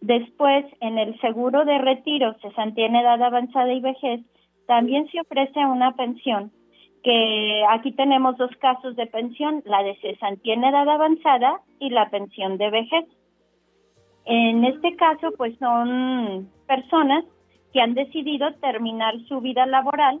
Después, 0.00 0.64
en 0.80 0.98
el 0.98 1.18
seguro 1.20 1.64
de 1.64 1.78
retiro, 1.78 2.34
cesantía 2.40 2.86
en 2.86 2.96
edad 2.96 3.20
avanzada 3.20 3.72
y 3.72 3.80
vejez, 3.80 4.20
también 4.68 5.08
se 5.10 5.20
ofrece 5.20 5.58
una 5.66 5.92
pensión, 5.96 6.52
que 7.02 7.64
aquí 7.68 7.92
tenemos 7.92 8.36
dos 8.36 8.50
casos 8.60 8.94
de 8.94 9.06
pensión, 9.06 9.62
la 9.64 9.82
de 9.82 9.96
cesantía 9.96 10.54
en 10.54 10.64
edad 10.64 10.88
avanzada 10.88 11.60
y 11.80 11.90
la 11.90 12.10
pensión 12.10 12.58
de 12.58 12.70
vejez. 12.70 13.06
En 14.24 14.64
este 14.64 14.94
caso, 14.94 15.32
pues 15.36 15.56
son 15.58 16.48
personas 16.66 17.24
que 17.72 17.80
han 17.80 17.94
decidido 17.94 18.52
terminar 18.54 19.14
su 19.28 19.40
vida 19.40 19.66
laboral 19.66 20.20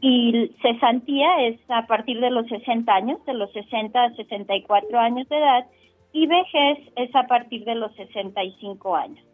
y 0.00 0.50
cesantía 0.60 1.46
es 1.46 1.60
a 1.68 1.86
partir 1.86 2.20
de 2.20 2.30
los 2.30 2.46
60 2.48 2.92
años, 2.92 3.24
de 3.24 3.34
los 3.34 3.52
60 3.52 4.02
a 4.02 4.14
64 4.14 4.98
años 4.98 5.28
de 5.28 5.38
edad, 5.38 5.66
y 6.12 6.26
vejez 6.26 6.78
es 6.96 7.14
a 7.14 7.26
partir 7.28 7.64
de 7.64 7.76
los 7.76 7.94
65 7.94 8.96
años. 8.96 9.24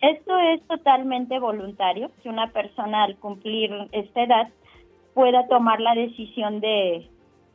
Esto 0.00 0.38
es 0.38 0.66
totalmente 0.66 1.38
voluntario, 1.38 2.10
que 2.22 2.28
una 2.28 2.48
persona 2.52 3.04
al 3.04 3.16
cumplir 3.16 3.70
esta 3.92 4.22
edad 4.22 4.48
pueda 5.12 5.46
tomar 5.46 5.80
la 5.80 5.94
decisión 5.94 6.60
de, 6.60 7.06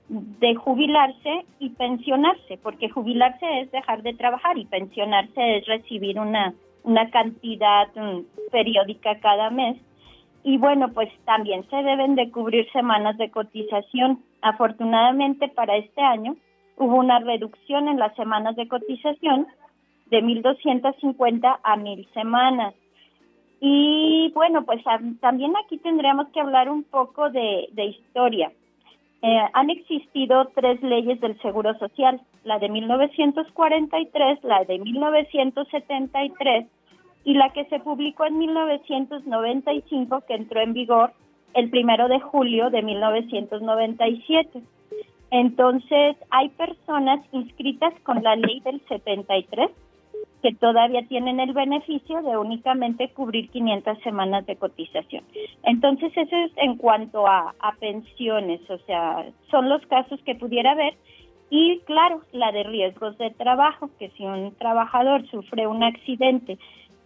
de 0.10 0.56
jubilarse 0.56 1.46
y 1.60 1.70
pensionarse, 1.72 2.58
porque 2.62 2.90
jubilarse 2.90 3.62
es 3.62 3.72
dejar 3.72 4.04
de 4.04 4.14
trabajar 4.14 4.58
y 4.58 4.66
pensionarse 4.66 5.58
es 5.58 5.66
recibir 5.66 6.20
una, 6.20 6.54
una 6.84 7.10
cantidad 7.10 7.88
mm, 7.96 8.50
periódica 8.52 9.20
cada 9.20 9.50
mes. 9.50 9.78
Y 10.44 10.58
bueno, 10.58 10.92
pues 10.94 11.10
también 11.26 11.68
se 11.70 11.76
deben 11.78 12.16
de 12.16 12.32
cubrir 12.32 12.70
semanas 12.72 13.18
de 13.18 13.30
cotización. 13.30 14.24
Afortunadamente 14.42 15.50
para 15.50 15.76
este 15.76 16.02
año 16.02 16.36
hubo 16.78 16.96
una 16.96 17.20
reducción 17.20 17.88
en 17.88 18.00
las 18.00 18.16
semanas 18.16 18.56
de 18.56 18.68
cotización 18.68 19.48
de 20.10 20.24
1.250 20.24 21.60
a 21.62 21.76
1.000 21.76 22.14
semanas. 22.14 22.74
Y 23.62 24.32
bueno, 24.34 24.64
pues 24.64 24.82
también 25.20 25.54
aquí 25.58 25.78
tendríamos 25.78 26.30
que 26.30 26.40
hablar 26.40 26.70
un 26.70 26.84
poco 26.84 27.30
de, 27.30 27.70
historia. 27.76 28.52
Eh, 29.22 29.40
han 29.54 29.70
existido 29.70 30.46
tres 30.56 30.82
leyes 30.82 31.20
del 31.20 31.40
Seguro 31.42 31.78
Social, 31.78 32.22
la 32.46 32.58
de 32.58 32.70
1943, 32.70 34.44
la 34.44 34.64
de 34.64 34.80
1973 34.80 36.68
y 37.26 37.34
la 37.34 37.50
que 37.50 37.66
se 37.66 37.80
publicó 37.80 38.26
en 38.26 38.38
1995 38.38 40.24
que 40.26 40.36
entró 40.36 40.62
en 40.62 40.74
vigor 40.74 41.12
el 41.54 41.70
primero 41.70 42.08
de 42.08 42.22
julio 42.22 42.70
de 42.70 42.82
1997. 42.82 44.62
Entonces, 45.32 46.16
hay 46.30 46.50
personas 46.50 47.20
inscritas 47.34 47.94
con 48.04 48.24
la 48.24 48.36
ley 48.36 48.62
del 48.62 48.82
73 48.88 49.70
que 50.42 50.54
todavía 50.54 51.06
tienen 51.08 51.40
el 51.40 51.54
beneficio 51.54 52.22
de 52.22 52.38
únicamente 52.38 53.10
cubrir 53.10 53.50
500 53.50 54.00
semanas 54.00 54.46
de 54.46 54.56
cotización. 54.56 55.24
Entonces, 55.64 56.16
eso 56.16 56.36
es 56.36 56.52
en 56.58 56.78
cuanto 56.78 57.28
a, 57.28 57.54
pensiones, 57.80 58.62
o 58.70 58.78
sea, 58.80 59.26
son 59.52 59.70
los 59.70 59.86
casos 59.88 60.20
que 60.24 60.36
pudiera 60.36 60.72
haber. 60.72 60.96
Y 61.50 61.80
claro, 61.86 62.22
la 62.32 62.52
de 62.52 62.64
riesgos 62.64 63.18
de 63.18 63.32
trabajo, 63.32 63.90
que 63.98 64.10
si 64.12 64.24
un 64.26 64.54
trabajador 64.56 65.28
sufre 65.28 65.68
un 65.68 65.84
accidente 65.84 66.58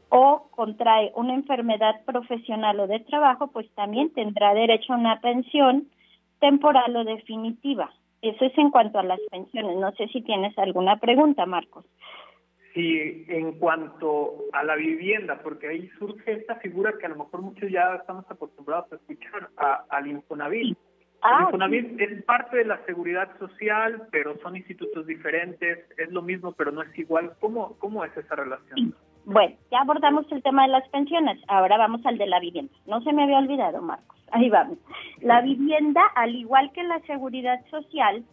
o 0.09 0.47
contrae 0.51 1.11
una 1.15 1.33
enfermedad 1.33 2.01
profesional 2.05 2.79
o 2.79 2.87
de 2.87 2.99
trabajo, 2.99 3.47
pues 3.47 3.69
también 3.71 4.13
tendrá 4.13 4.53
derecho 4.53 4.93
a 4.93 4.97
una 4.97 5.19
pensión 5.21 5.87
temporal 6.39 6.95
o 6.95 7.03
definitiva. 7.03 7.91
Eso 8.21 8.45
es 8.45 8.57
en 8.57 8.69
cuanto 8.69 8.99
a 8.99 9.03
las 9.03 9.19
pensiones. 9.31 9.77
No 9.77 9.91
sé 9.93 10.07
si 10.09 10.21
tienes 10.21 10.57
alguna 10.57 10.97
pregunta, 10.97 11.45
Marcos. 11.45 11.85
Sí, 12.73 13.25
en 13.27 13.59
cuanto 13.59 14.45
a 14.51 14.63
la 14.63 14.75
vivienda, 14.75 15.39
porque 15.43 15.67
ahí 15.67 15.89
surge 15.99 16.33
esta 16.33 16.55
figura 16.55 16.93
que 16.99 17.05
a 17.05 17.09
lo 17.09 17.17
mejor 17.17 17.41
muchos 17.41 17.69
ya 17.69 17.95
estamos 17.95 18.25
acostumbrados 18.29 18.91
a 18.91 18.95
escuchar, 18.95 19.49
al 19.89 20.07
Infonavit. 20.07 20.75
Ah, 21.21 21.37
el 21.37 21.43
Infonavit 21.45 22.01
es 22.01 22.23
parte 22.23 22.57
de 22.57 22.65
la 22.65 22.83
seguridad 22.85 23.29
social, 23.37 24.07
pero 24.11 24.39
son 24.41 24.55
institutos 24.55 25.05
diferentes, 25.05 25.85
es 25.97 26.11
lo 26.11 26.23
mismo, 26.23 26.53
pero 26.53 26.71
no 26.71 26.81
es 26.81 26.97
igual. 26.97 27.33
¿Cómo, 27.39 27.77
cómo 27.77 28.03
es 28.05 28.17
esa 28.17 28.35
relación? 28.35 28.95
Bueno, 29.25 29.55
ya 29.71 29.81
abordamos 29.81 30.29
el 30.31 30.41
tema 30.41 30.63
de 30.63 30.69
las 30.69 30.87
pensiones, 30.89 31.39
ahora 31.47 31.77
vamos 31.77 32.03
al 32.05 32.17
de 32.17 32.25
la 32.25 32.39
vivienda. 32.39 32.73
No 32.87 33.01
se 33.01 33.13
me 33.13 33.23
había 33.23 33.37
olvidado, 33.37 33.81
Marcos. 33.83 34.17
Ahí 34.31 34.49
vamos. 34.49 34.79
La 35.21 35.41
vivienda, 35.41 36.01
al 36.15 36.35
igual 36.35 36.71
que 36.73 36.83
la 36.83 36.99
seguridad 37.01 37.63
social, 37.69 38.23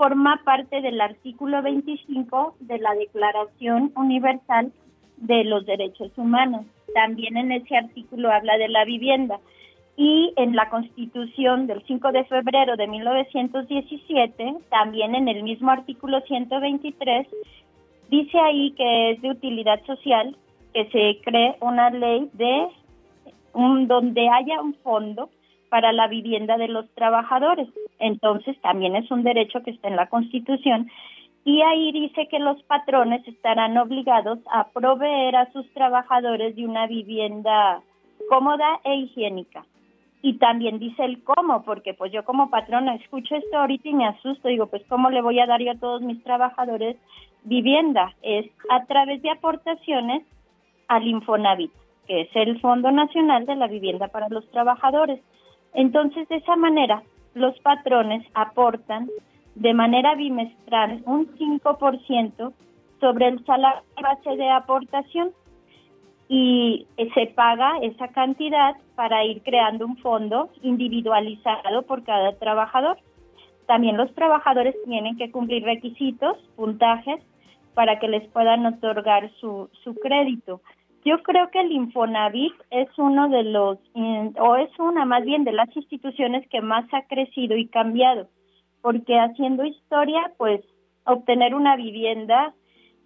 forma 0.00 0.40
parte 0.46 0.80
del 0.80 0.98
artículo 0.98 1.60
25 1.60 2.54
de 2.60 2.78
la 2.78 2.94
Declaración 2.94 3.92
Universal 3.94 4.72
de 5.18 5.44
los 5.44 5.66
Derechos 5.66 6.10
Humanos. 6.16 6.64
También 6.94 7.36
en 7.36 7.52
ese 7.52 7.76
artículo 7.76 8.32
habla 8.32 8.56
de 8.56 8.70
la 8.70 8.86
vivienda. 8.86 9.40
Y 9.98 10.32
en 10.36 10.56
la 10.56 10.70
Constitución 10.70 11.66
del 11.66 11.82
5 11.86 12.12
de 12.12 12.24
febrero 12.24 12.76
de 12.76 12.86
1917, 12.86 14.54
también 14.70 15.14
en 15.14 15.28
el 15.28 15.42
mismo 15.42 15.70
artículo 15.70 16.22
123, 16.22 17.26
dice 18.08 18.38
ahí 18.38 18.70
que 18.70 19.10
es 19.10 19.20
de 19.20 19.32
utilidad 19.32 19.84
social 19.84 20.34
que 20.72 20.86
se 20.86 21.20
cree 21.22 21.56
una 21.60 21.90
ley 21.90 22.30
de 22.32 22.68
un, 23.52 23.86
donde 23.86 24.30
haya 24.30 24.62
un 24.62 24.72
fondo 24.76 25.28
para 25.70 25.92
la 25.92 26.08
vivienda 26.08 26.58
de 26.58 26.68
los 26.68 26.88
trabajadores. 26.90 27.68
Entonces 27.98 28.60
también 28.60 28.96
es 28.96 29.10
un 29.10 29.22
derecho 29.22 29.62
que 29.62 29.70
está 29.70 29.88
en 29.88 29.96
la 29.96 30.08
Constitución 30.08 30.90
y 31.44 31.62
ahí 31.62 31.92
dice 31.92 32.28
que 32.28 32.38
los 32.38 32.62
patrones 32.64 33.26
estarán 33.26 33.78
obligados 33.78 34.38
a 34.52 34.68
proveer 34.68 35.36
a 35.36 35.50
sus 35.52 35.66
trabajadores 35.72 36.54
de 36.54 36.66
una 36.66 36.86
vivienda 36.86 37.80
cómoda 38.28 38.80
e 38.84 38.96
higiénica. 38.96 39.64
Y 40.22 40.34
también 40.34 40.78
dice 40.78 41.02
el 41.02 41.24
cómo, 41.24 41.62
porque 41.62 41.94
pues 41.94 42.12
yo 42.12 42.24
como 42.26 42.50
patrona 42.50 42.94
escucho 42.96 43.36
esto 43.36 43.56
ahorita 43.56 43.88
y 43.88 43.94
me 43.94 44.06
asusto, 44.06 44.48
digo, 44.48 44.66
pues 44.66 44.82
cómo 44.86 45.08
le 45.08 45.22
voy 45.22 45.40
a 45.40 45.46
dar 45.46 45.62
yo 45.62 45.70
a 45.70 45.78
todos 45.78 46.02
mis 46.02 46.22
trabajadores 46.22 46.96
vivienda. 47.44 48.14
Es 48.22 48.46
a 48.68 48.84
través 48.84 49.22
de 49.22 49.30
aportaciones 49.30 50.22
al 50.88 51.06
Infonavit, 51.06 51.72
que 52.06 52.22
es 52.22 52.28
el 52.34 52.60
Fondo 52.60 52.90
Nacional 52.90 53.46
de 53.46 53.56
la 53.56 53.66
Vivienda 53.66 54.08
para 54.08 54.28
los 54.28 54.46
Trabajadores. 54.50 55.20
Entonces, 55.74 56.28
de 56.28 56.36
esa 56.36 56.56
manera, 56.56 57.02
los 57.34 57.58
patrones 57.60 58.26
aportan 58.34 59.08
de 59.54 59.74
manera 59.74 60.14
bimestral 60.14 61.02
un 61.06 61.28
5% 61.36 62.52
sobre 63.00 63.28
el 63.28 63.44
salario 63.44 63.82
base 64.00 64.36
de 64.36 64.48
aportación 64.50 65.32
y 66.28 66.86
se 67.14 67.26
paga 67.26 67.78
esa 67.82 68.08
cantidad 68.08 68.76
para 68.94 69.24
ir 69.24 69.42
creando 69.42 69.84
un 69.84 69.96
fondo 69.96 70.50
individualizado 70.62 71.82
por 71.82 72.04
cada 72.04 72.32
trabajador. 72.38 72.98
También 73.66 73.96
los 73.96 74.14
trabajadores 74.14 74.76
tienen 74.84 75.16
que 75.16 75.30
cumplir 75.30 75.64
requisitos, 75.64 76.36
puntajes, 76.54 77.20
para 77.74 77.98
que 77.98 78.08
les 78.08 78.28
puedan 78.28 78.64
otorgar 78.66 79.30
su, 79.40 79.70
su 79.82 79.94
crédito. 79.94 80.60
Yo 81.04 81.22
creo 81.22 81.50
que 81.50 81.60
el 81.60 81.72
Infonavit 81.72 82.52
es 82.70 82.88
uno 82.98 83.28
de 83.30 83.42
los, 83.44 83.78
o 84.38 84.56
es 84.56 84.78
una 84.78 85.06
más 85.06 85.24
bien 85.24 85.44
de 85.44 85.52
las 85.52 85.74
instituciones 85.74 86.46
que 86.48 86.60
más 86.60 86.84
ha 86.92 87.02
crecido 87.06 87.56
y 87.56 87.68
cambiado, 87.68 88.28
porque 88.82 89.18
haciendo 89.18 89.64
historia, 89.64 90.32
pues 90.36 90.60
obtener 91.04 91.54
una 91.54 91.76
vivienda 91.76 92.52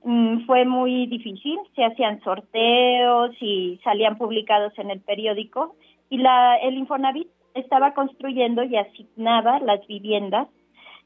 mm, 0.02 0.44
fue 0.46 0.64
muy 0.64 1.07
difícil, 1.07 1.59
se 1.76 1.85
hacían 1.85 2.20
sorteos 2.22 3.30
y 3.40 3.80
salían 3.85 4.18
publicados 4.18 4.76
en 4.78 4.90
el 4.90 5.00
periódico 5.00 5.76
y 6.11 6.18
la, 6.18 6.57
el 6.57 6.74
Infonavit 6.74 7.28
estaba 7.54 7.94
construyendo 7.94 8.64
y 8.64 8.76
asignaba 8.76 9.61
las 9.61 9.87
viviendas 9.87 10.48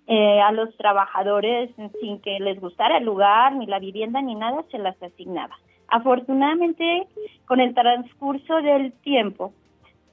eh, 0.07 0.41
a 0.41 0.53
los 0.53 0.75
trabajadores 0.79 1.71
sin 2.01 2.21
que 2.23 2.41
les 2.41 2.59
gustara 2.59 2.97
el 2.97 3.05
lugar, 3.05 3.55
ni 3.55 3.67
la 3.67 3.79
vivienda, 3.79 4.23
ni 4.23 4.35
nada, 4.35 4.65
se 4.71 4.79
las 4.79 5.01
asignaba. 5.03 5.59
Afortunadamente, 5.89 7.07
con 7.47 7.61
el 7.61 7.75
transcurso 7.75 8.57
del 8.63 8.93
tiempo, 8.93 9.53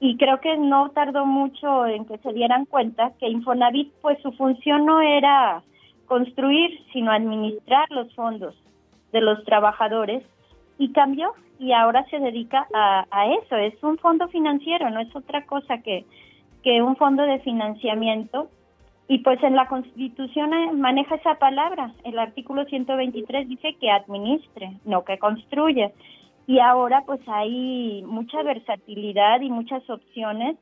y 0.00 0.16
creo 0.16 0.40
que 0.40 0.56
no 0.58 0.90
tardó 0.90 1.24
mucho 1.24 1.86
en 1.86 2.04
que 2.04 2.18
se 2.18 2.32
dieran 2.32 2.66
cuenta 2.66 3.12
que 3.18 3.28
Infonavit, 3.28 3.92
pues 4.02 4.18
su 4.22 4.32
función 4.32 4.84
no 4.84 5.00
era 5.00 5.62
construir, 6.06 6.80
sino 6.92 7.10
administrar 7.12 7.86
los 7.90 8.14
fondos 8.14 8.54
de 9.12 9.20
los 9.20 9.42
trabajadores, 9.44 10.22
y 10.78 10.92
cambió 10.92 11.32
y 11.58 11.72
ahora 11.72 12.04
se 12.10 12.18
dedica 12.18 12.66
a, 12.74 13.06
a 13.10 13.32
eso. 13.32 13.56
Es 13.56 13.82
un 13.82 13.96
fondo 13.98 14.28
financiero, 14.28 14.90
no 14.90 15.00
es 15.00 15.14
otra 15.16 15.46
cosa 15.46 15.78
que, 15.78 16.04
que 16.62 16.82
un 16.82 16.96
fondo 16.96 17.22
de 17.22 17.38
financiamiento 17.40 18.50
y 19.08 19.18
pues 19.18 19.42
en 19.42 19.54
la 19.54 19.68
Constitución 19.68 20.52
eh, 20.52 20.72
maneja 20.72 21.14
esa 21.14 21.36
palabra. 21.36 21.92
El 22.04 22.18
artículo 22.18 22.64
123 22.64 23.48
dice 23.48 23.76
que 23.80 23.90
administre, 23.90 24.72
no 24.84 25.04
que 25.04 25.18
construya. 25.18 25.92
Y 26.46 26.58
ahora 26.58 27.04
pues 27.06 27.20
hay 27.26 28.02
mucha 28.04 28.42
versatilidad 28.42 29.40
y 29.40 29.50
muchas 29.50 29.88
opciones 29.88 30.56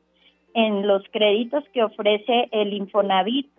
en 0.53 0.87
los 0.87 1.03
créditos 1.11 1.63
que 1.73 1.83
ofrece 1.83 2.47
el 2.51 2.73
Infonavit. 2.73 3.49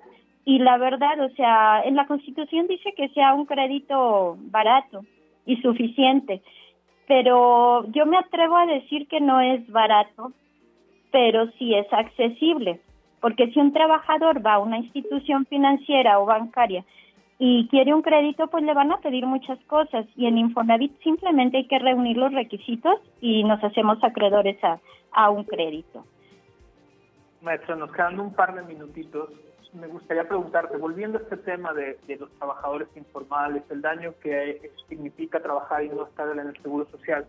Y 0.44 0.60
la 0.60 0.78
verdad, 0.78 1.20
o 1.20 1.30
sea, 1.30 1.82
en 1.84 1.96
la 1.96 2.06
Constitución 2.06 2.68
dice 2.68 2.92
que 2.96 3.08
sea 3.08 3.34
un 3.34 3.46
crédito 3.46 4.36
barato 4.38 5.04
y 5.44 5.56
suficiente, 5.56 6.42
pero 7.08 7.84
yo 7.90 8.06
me 8.06 8.16
atrevo 8.16 8.56
a 8.56 8.66
decir 8.66 9.08
que 9.08 9.20
no 9.20 9.40
es 9.40 9.68
barato, 9.68 10.32
pero 11.10 11.50
sí 11.58 11.74
es 11.74 11.92
accesible 11.92 12.80
porque 13.26 13.50
si 13.50 13.58
un 13.58 13.72
trabajador 13.72 14.46
va 14.46 14.54
a 14.54 14.58
una 14.60 14.78
institución 14.78 15.46
financiera 15.46 16.20
o 16.20 16.26
bancaria 16.26 16.84
y 17.40 17.66
quiere 17.66 17.92
un 17.92 18.00
crédito, 18.00 18.46
pues 18.46 18.62
le 18.62 18.72
van 18.72 18.92
a 18.92 18.98
pedir 18.98 19.26
muchas 19.26 19.58
cosas 19.64 20.06
y 20.14 20.26
en 20.26 20.38
Infonavit 20.38 20.96
simplemente 21.02 21.56
hay 21.56 21.66
que 21.66 21.80
reunir 21.80 22.16
los 22.18 22.32
requisitos 22.32 23.00
y 23.20 23.42
nos 23.42 23.64
hacemos 23.64 23.98
acreedores 24.04 24.62
a, 24.62 24.78
a 25.10 25.30
un 25.30 25.42
crédito. 25.42 26.04
Maestra, 27.42 27.74
nos 27.74 27.90
quedan 27.90 28.20
un 28.20 28.32
par 28.32 28.54
de 28.54 28.62
minutitos. 28.62 29.30
Me 29.72 29.88
gustaría 29.88 30.28
preguntarte, 30.28 30.76
volviendo 30.76 31.18
a 31.18 31.22
este 31.22 31.38
tema 31.38 31.72
de, 31.72 31.98
de 32.06 32.18
los 32.18 32.30
trabajadores 32.38 32.86
informales, 32.94 33.64
el 33.70 33.82
daño 33.82 34.14
que 34.22 34.70
significa 34.88 35.42
trabajar 35.42 35.82
y 35.82 35.88
no 35.88 36.06
estar 36.06 36.30
en 36.30 36.38
el 36.38 36.62
seguro 36.62 36.86
social, 36.92 37.26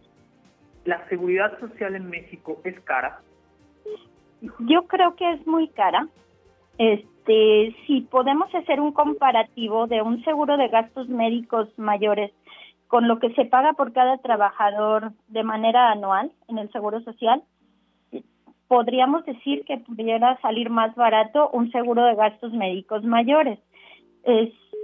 ¿la 0.86 1.10
seguridad 1.10 1.60
social 1.60 1.96
en 1.96 2.08
México 2.08 2.62
es 2.64 2.80
cara? 2.82 3.20
Yo 4.42 4.88
creo 4.88 5.16
que 5.16 5.32
es 5.32 5.48
muy 5.48 5.68
cara. 5.70 6.08
Este, 6.78 7.76
si 7.86 8.02
podemos 8.02 8.54
hacer 8.54 8.80
un 8.80 8.92
comparativo 8.92 9.88
de 9.88 10.02
un 10.02 10.24
seguro 10.24 10.58
de 10.58 10.68
gastos 10.68 11.10
médicos 11.10 11.68
mayores 11.78 12.32
con 12.88 13.08
lo 13.08 13.20
que 13.20 13.34
se 13.34 13.46
paga 13.46 13.74
por 13.74 13.94
cada 13.94 14.18
trabajador 14.18 15.12
de 15.28 15.44
manera 15.44 15.92
anual 15.92 16.32
en 16.48 16.58
el 16.58 16.72
seguro 16.72 17.02
social, 17.02 17.44
podríamos 18.68 19.26
decir 19.26 19.64
que 19.66 19.78
pudiera 19.78 20.40
salir 20.42 20.70
más 20.70 20.96
barato 20.96 21.50
un 21.52 21.72
seguro 21.72 22.06
de 22.06 22.16
gastos 22.16 22.54
médicos 22.54 23.04
mayores. 23.04 23.60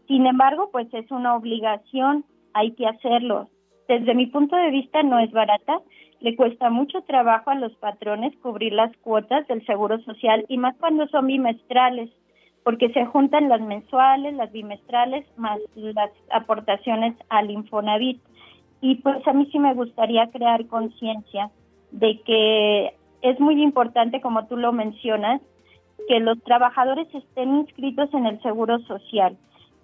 sin 0.07 0.25
embargo, 0.25 0.69
pues 0.71 0.93
es 0.93 1.09
una 1.11 1.35
obligación, 1.35 2.25
hay 2.53 2.71
que 2.71 2.87
hacerlo. 2.87 3.49
Desde 3.87 4.15
mi 4.15 4.27
punto 4.27 4.55
de 4.55 4.71
vista 4.71 5.03
no 5.03 5.19
es 5.19 5.31
barata, 5.31 5.81
le 6.23 6.38
cuesta 6.38 6.69
mucho 6.69 7.01
trabajo 7.01 7.49
a 7.49 7.55
los 7.55 7.73
patrones 7.73 8.33
cubrir 8.41 8.71
las 8.71 8.95
cuotas 8.97 9.45
del 9.47 9.63
Seguro 9.65 9.99
Social 10.03 10.45
y 10.47 10.57
más 10.57 10.73
cuando 10.77 11.05
son 11.09 11.27
bimestrales, 11.27 12.09
porque 12.63 12.93
se 12.93 13.05
juntan 13.05 13.49
las 13.49 13.59
mensuales, 13.59 14.33
las 14.33 14.49
bimestrales, 14.53 15.25
más 15.36 15.59
las 15.75 16.09
aportaciones 16.31 17.13
al 17.27 17.51
Infonavit. 17.51 18.21
Y 18.79 18.95
pues 18.95 19.27
a 19.27 19.33
mí 19.33 19.49
sí 19.51 19.59
me 19.59 19.73
gustaría 19.73 20.31
crear 20.31 20.65
conciencia 20.67 21.51
de 21.91 22.21
que 22.21 22.93
es 23.21 23.38
muy 23.41 23.62
importante, 23.62 24.21
como 24.21 24.47
tú 24.47 24.55
lo 24.55 24.71
mencionas, 24.71 25.41
que 26.07 26.21
los 26.21 26.41
trabajadores 26.43 27.13
estén 27.13 27.53
inscritos 27.57 28.13
en 28.13 28.27
el 28.27 28.41
Seguro 28.41 28.79
Social 28.79 29.36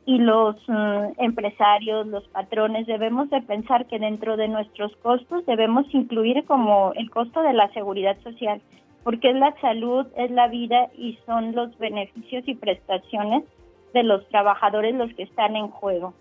y 0.05 0.17
los 0.17 0.55
mm, 0.67 1.19
empresarios, 1.19 2.07
los 2.07 2.27
patrones, 2.29 2.87
debemos 2.87 3.29
de 3.29 3.41
pensar 3.41 3.85
que 3.85 3.99
dentro 3.99 4.37
de 4.37 4.47
nuestros 4.47 4.95
costos 4.97 5.45
debemos 5.45 5.85
incluir 5.93 6.45
como 6.45 6.93
el 6.95 7.09
costo 7.09 7.41
de 7.41 7.53
la 7.53 7.71
seguridad 7.73 8.17
social, 8.21 8.61
porque 9.03 9.29
es 9.29 9.35
la 9.35 9.53
salud, 9.61 10.07
es 10.17 10.31
la 10.31 10.47
vida 10.47 10.87
y 10.97 11.17
son 11.25 11.53
los 11.55 11.77
beneficios 11.77 12.43
y 12.47 12.55
prestaciones 12.55 13.43
de 13.93 14.03
los 14.03 14.27
trabajadores 14.29 14.95
los 14.95 15.13
que 15.13 15.23
están 15.23 15.55
en 15.55 15.67
juego. 15.67 16.13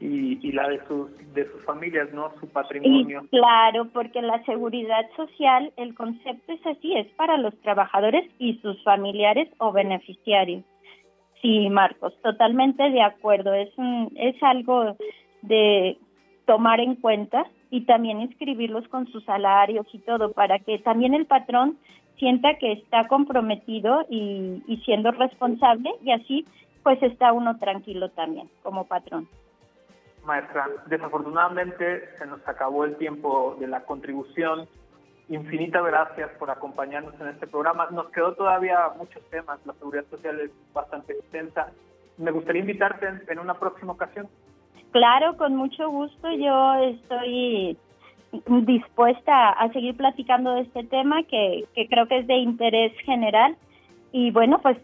Y, 0.00 0.38
y 0.40 0.52
la 0.52 0.66
de 0.66 0.80
sus, 0.86 1.10
de 1.34 1.44
sus 1.50 1.62
familias, 1.64 2.10
¿no? 2.14 2.32
Su 2.40 2.48
patrimonio. 2.48 3.22
claro, 3.30 3.86
porque 3.92 4.22
la 4.22 4.42
seguridad 4.44 5.04
social, 5.14 5.74
el 5.76 5.94
concepto 5.94 6.52
es 6.52 6.66
así, 6.66 6.96
es 6.96 7.06
para 7.16 7.36
los 7.36 7.54
trabajadores 7.60 8.24
y 8.38 8.54
sus 8.62 8.82
familiares 8.82 9.50
o 9.58 9.72
beneficiarios. 9.72 10.64
Sí, 11.40 11.70
Marcos, 11.70 12.14
totalmente 12.22 12.90
de 12.90 13.02
acuerdo. 13.02 13.54
Es, 13.54 13.70
un, 13.78 14.12
es 14.16 14.40
algo 14.42 14.96
de 15.42 15.98
tomar 16.46 16.80
en 16.80 16.96
cuenta 16.96 17.46
y 17.70 17.82
también 17.82 18.20
inscribirlos 18.20 18.86
con 18.88 19.06
sus 19.08 19.24
salarios 19.24 19.86
y 19.92 19.98
todo 20.00 20.32
para 20.32 20.58
que 20.58 20.78
también 20.78 21.14
el 21.14 21.26
patrón 21.26 21.78
sienta 22.18 22.58
que 22.58 22.72
está 22.72 23.08
comprometido 23.08 24.04
y, 24.10 24.62
y 24.66 24.76
siendo 24.84 25.10
responsable 25.12 25.90
y 26.02 26.10
así 26.12 26.44
pues 26.82 27.02
está 27.02 27.32
uno 27.32 27.58
tranquilo 27.58 28.10
también 28.10 28.50
como 28.62 28.86
patrón. 28.86 29.28
Maestra, 30.24 30.66
desafortunadamente 30.86 32.02
se 32.18 32.26
nos 32.26 32.46
acabó 32.46 32.84
el 32.84 32.96
tiempo 32.96 33.56
de 33.58 33.68
la 33.68 33.84
contribución 33.84 34.68
infinitas 35.30 35.84
gracias 35.84 36.30
por 36.38 36.50
acompañarnos 36.50 37.14
en 37.20 37.28
este 37.28 37.46
programa. 37.46 37.88
Nos 37.90 38.10
quedó 38.10 38.34
todavía 38.34 38.90
muchos 38.98 39.22
temas, 39.30 39.64
la 39.64 39.72
seguridad 39.74 40.04
social 40.10 40.40
es 40.40 40.50
bastante 40.74 41.12
extensa. 41.12 41.72
Me 42.18 42.32
gustaría 42.32 42.60
invitarte 42.60 43.06
en, 43.28 43.38
una 43.38 43.54
próxima 43.54 43.92
ocasión. 43.92 44.28
Claro, 44.90 45.36
con 45.36 45.56
mucho 45.56 45.88
gusto. 45.88 46.30
Yo 46.32 46.74
estoy 46.74 47.78
dispuesta 48.46 49.50
a 49.50 49.72
seguir 49.72 49.96
platicando 49.96 50.54
de 50.54 50.62
este 50.62 50.84
tema 50.84 51.22
que, 51.22 51.64
que 51.74 51.86
creo 51.88 52.06
que 52.06 52.18
es 52.18 52.26
de 52.26 52.36
interés 52.36 52.92
general. 53.04 53.56
Y 54.12 54.32
bueno, 54.32 54.58
pues 54.60 54.76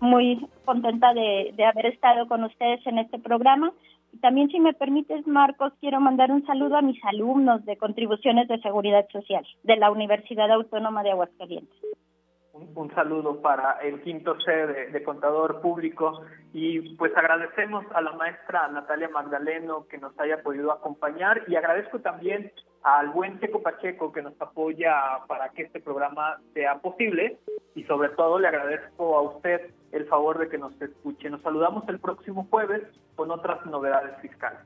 muy 0.00 0.48
contenta 0.64 1.12
de, 1.12 1.52
de 1.54 1.64
haber 1.64 1.86
estado 1.86 2.26
con 2.26 2.42
ustedes 2.44 2.84
en 2.86 2.98
este 2.98 3.18
programa. 3.18 3.72
También, 4.20 4.48
si 4.48 4.60
me 4.60 4.74
permites, 4.74 5.26
Marcos, 5.26 5.72
quiero 5.80 6.00
mandar 6.00 6.30
un 6.30 6.44
saludo 6.46 6.76
a 6.76 6.82
mis 6.82 7.02
alumnos 7.04 7.64
de 7.64 7.76
contribuciones 7.76 8.46
de 8.48 8.60
seguridad 8.60 9.06
social 9.10 9.44
de 9.62 9.76
la 9.76 9.90
Universidad 9.90 10.50
Autónoma 10.50 11.02
de 11.02 11.12
Aguascalientes. 11.12 11.78
Un, 12.52 12.94
saludo 12.94 13.40
para 13.40 13.78
el 13.80 14.02
quinto 14.02 14.38
C 14.40 14.52
de, 14.52 15.02
Contador 15.02 15.62
Público 15.62 16.20
y 16.52 16.96
pues 16.96 17.16
agradecemos 17.16 17.84
a 17.94 18.02
la 18.02 18.12
maestra 18.12 18.68
Natalia 18.68 19.08
Magdaleno 19.08 19.86
que 19.88 19.96
nos 19.96 20.18
haya 20.20 20.42
podido 20.42 20.70
acompañar 20.70 21.42
y 21.48 21.56
agradezco 21.56 22.00
también 22.00 22.52
al 22.82 23.10
buen 23.10 23.38
Checo 23.40 23.62
Pacheco 23.62 24.12
que 24.12 24.22
nos 24.22 24.40
apoya 24.40 24.94
para 25.28 25.50
que 25.50 25.62
este 25.62 25.80
programa 25.80 26.40
sea 26.54 26.78
posible 26.78 27.38
y 27.74 27.84
sobre 27.84 28.10
todo 28.10 28.38
le 28.38 28.48
agradezco 28.48 29.16
a 29.16 29.22
usted 29.22 29.70
el 29.92 30.06
favor 30.06 30.38
de 30.38 30.48
que 30.48 30.58
nos 30.58 30.80
escuche. 30.80 31.30
Nos 31.30 31.42
saludamos 31.42 31.88
el 31.88 32.00
próximo 32.00 32.46
jueves 32.50 32.82
con 33.14 33.30
otras 33.30 33.64
novedades 33.66 34.16
fiscales. 34.20 34.60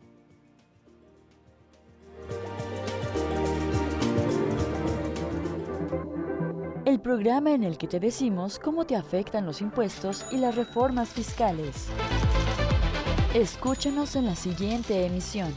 El 6.84 7.00
programa 7.00 7.50
en 7.50 7.64
el 7.64 7.78
que 7.78 7.88
te 7.88 7.98
decimos 7.98 8.58
cómo 8.58 8.86
te 8.86 8.96
afectan 8.96 9.44
los 9.44 9.60
impuestos 9.60 10.32
y 10.32 10.38
las 10.38 10.54
reformas 10.54 11.12
fiscales. 11.12 11.90
Escúchanos 13.34 14.16
en 14.16 14.26
la 14.26 14.36
siguiente 14.36 15.04
emisión. 15.04 15.52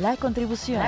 La 0.00 0.16
contribución. 0.16 0.80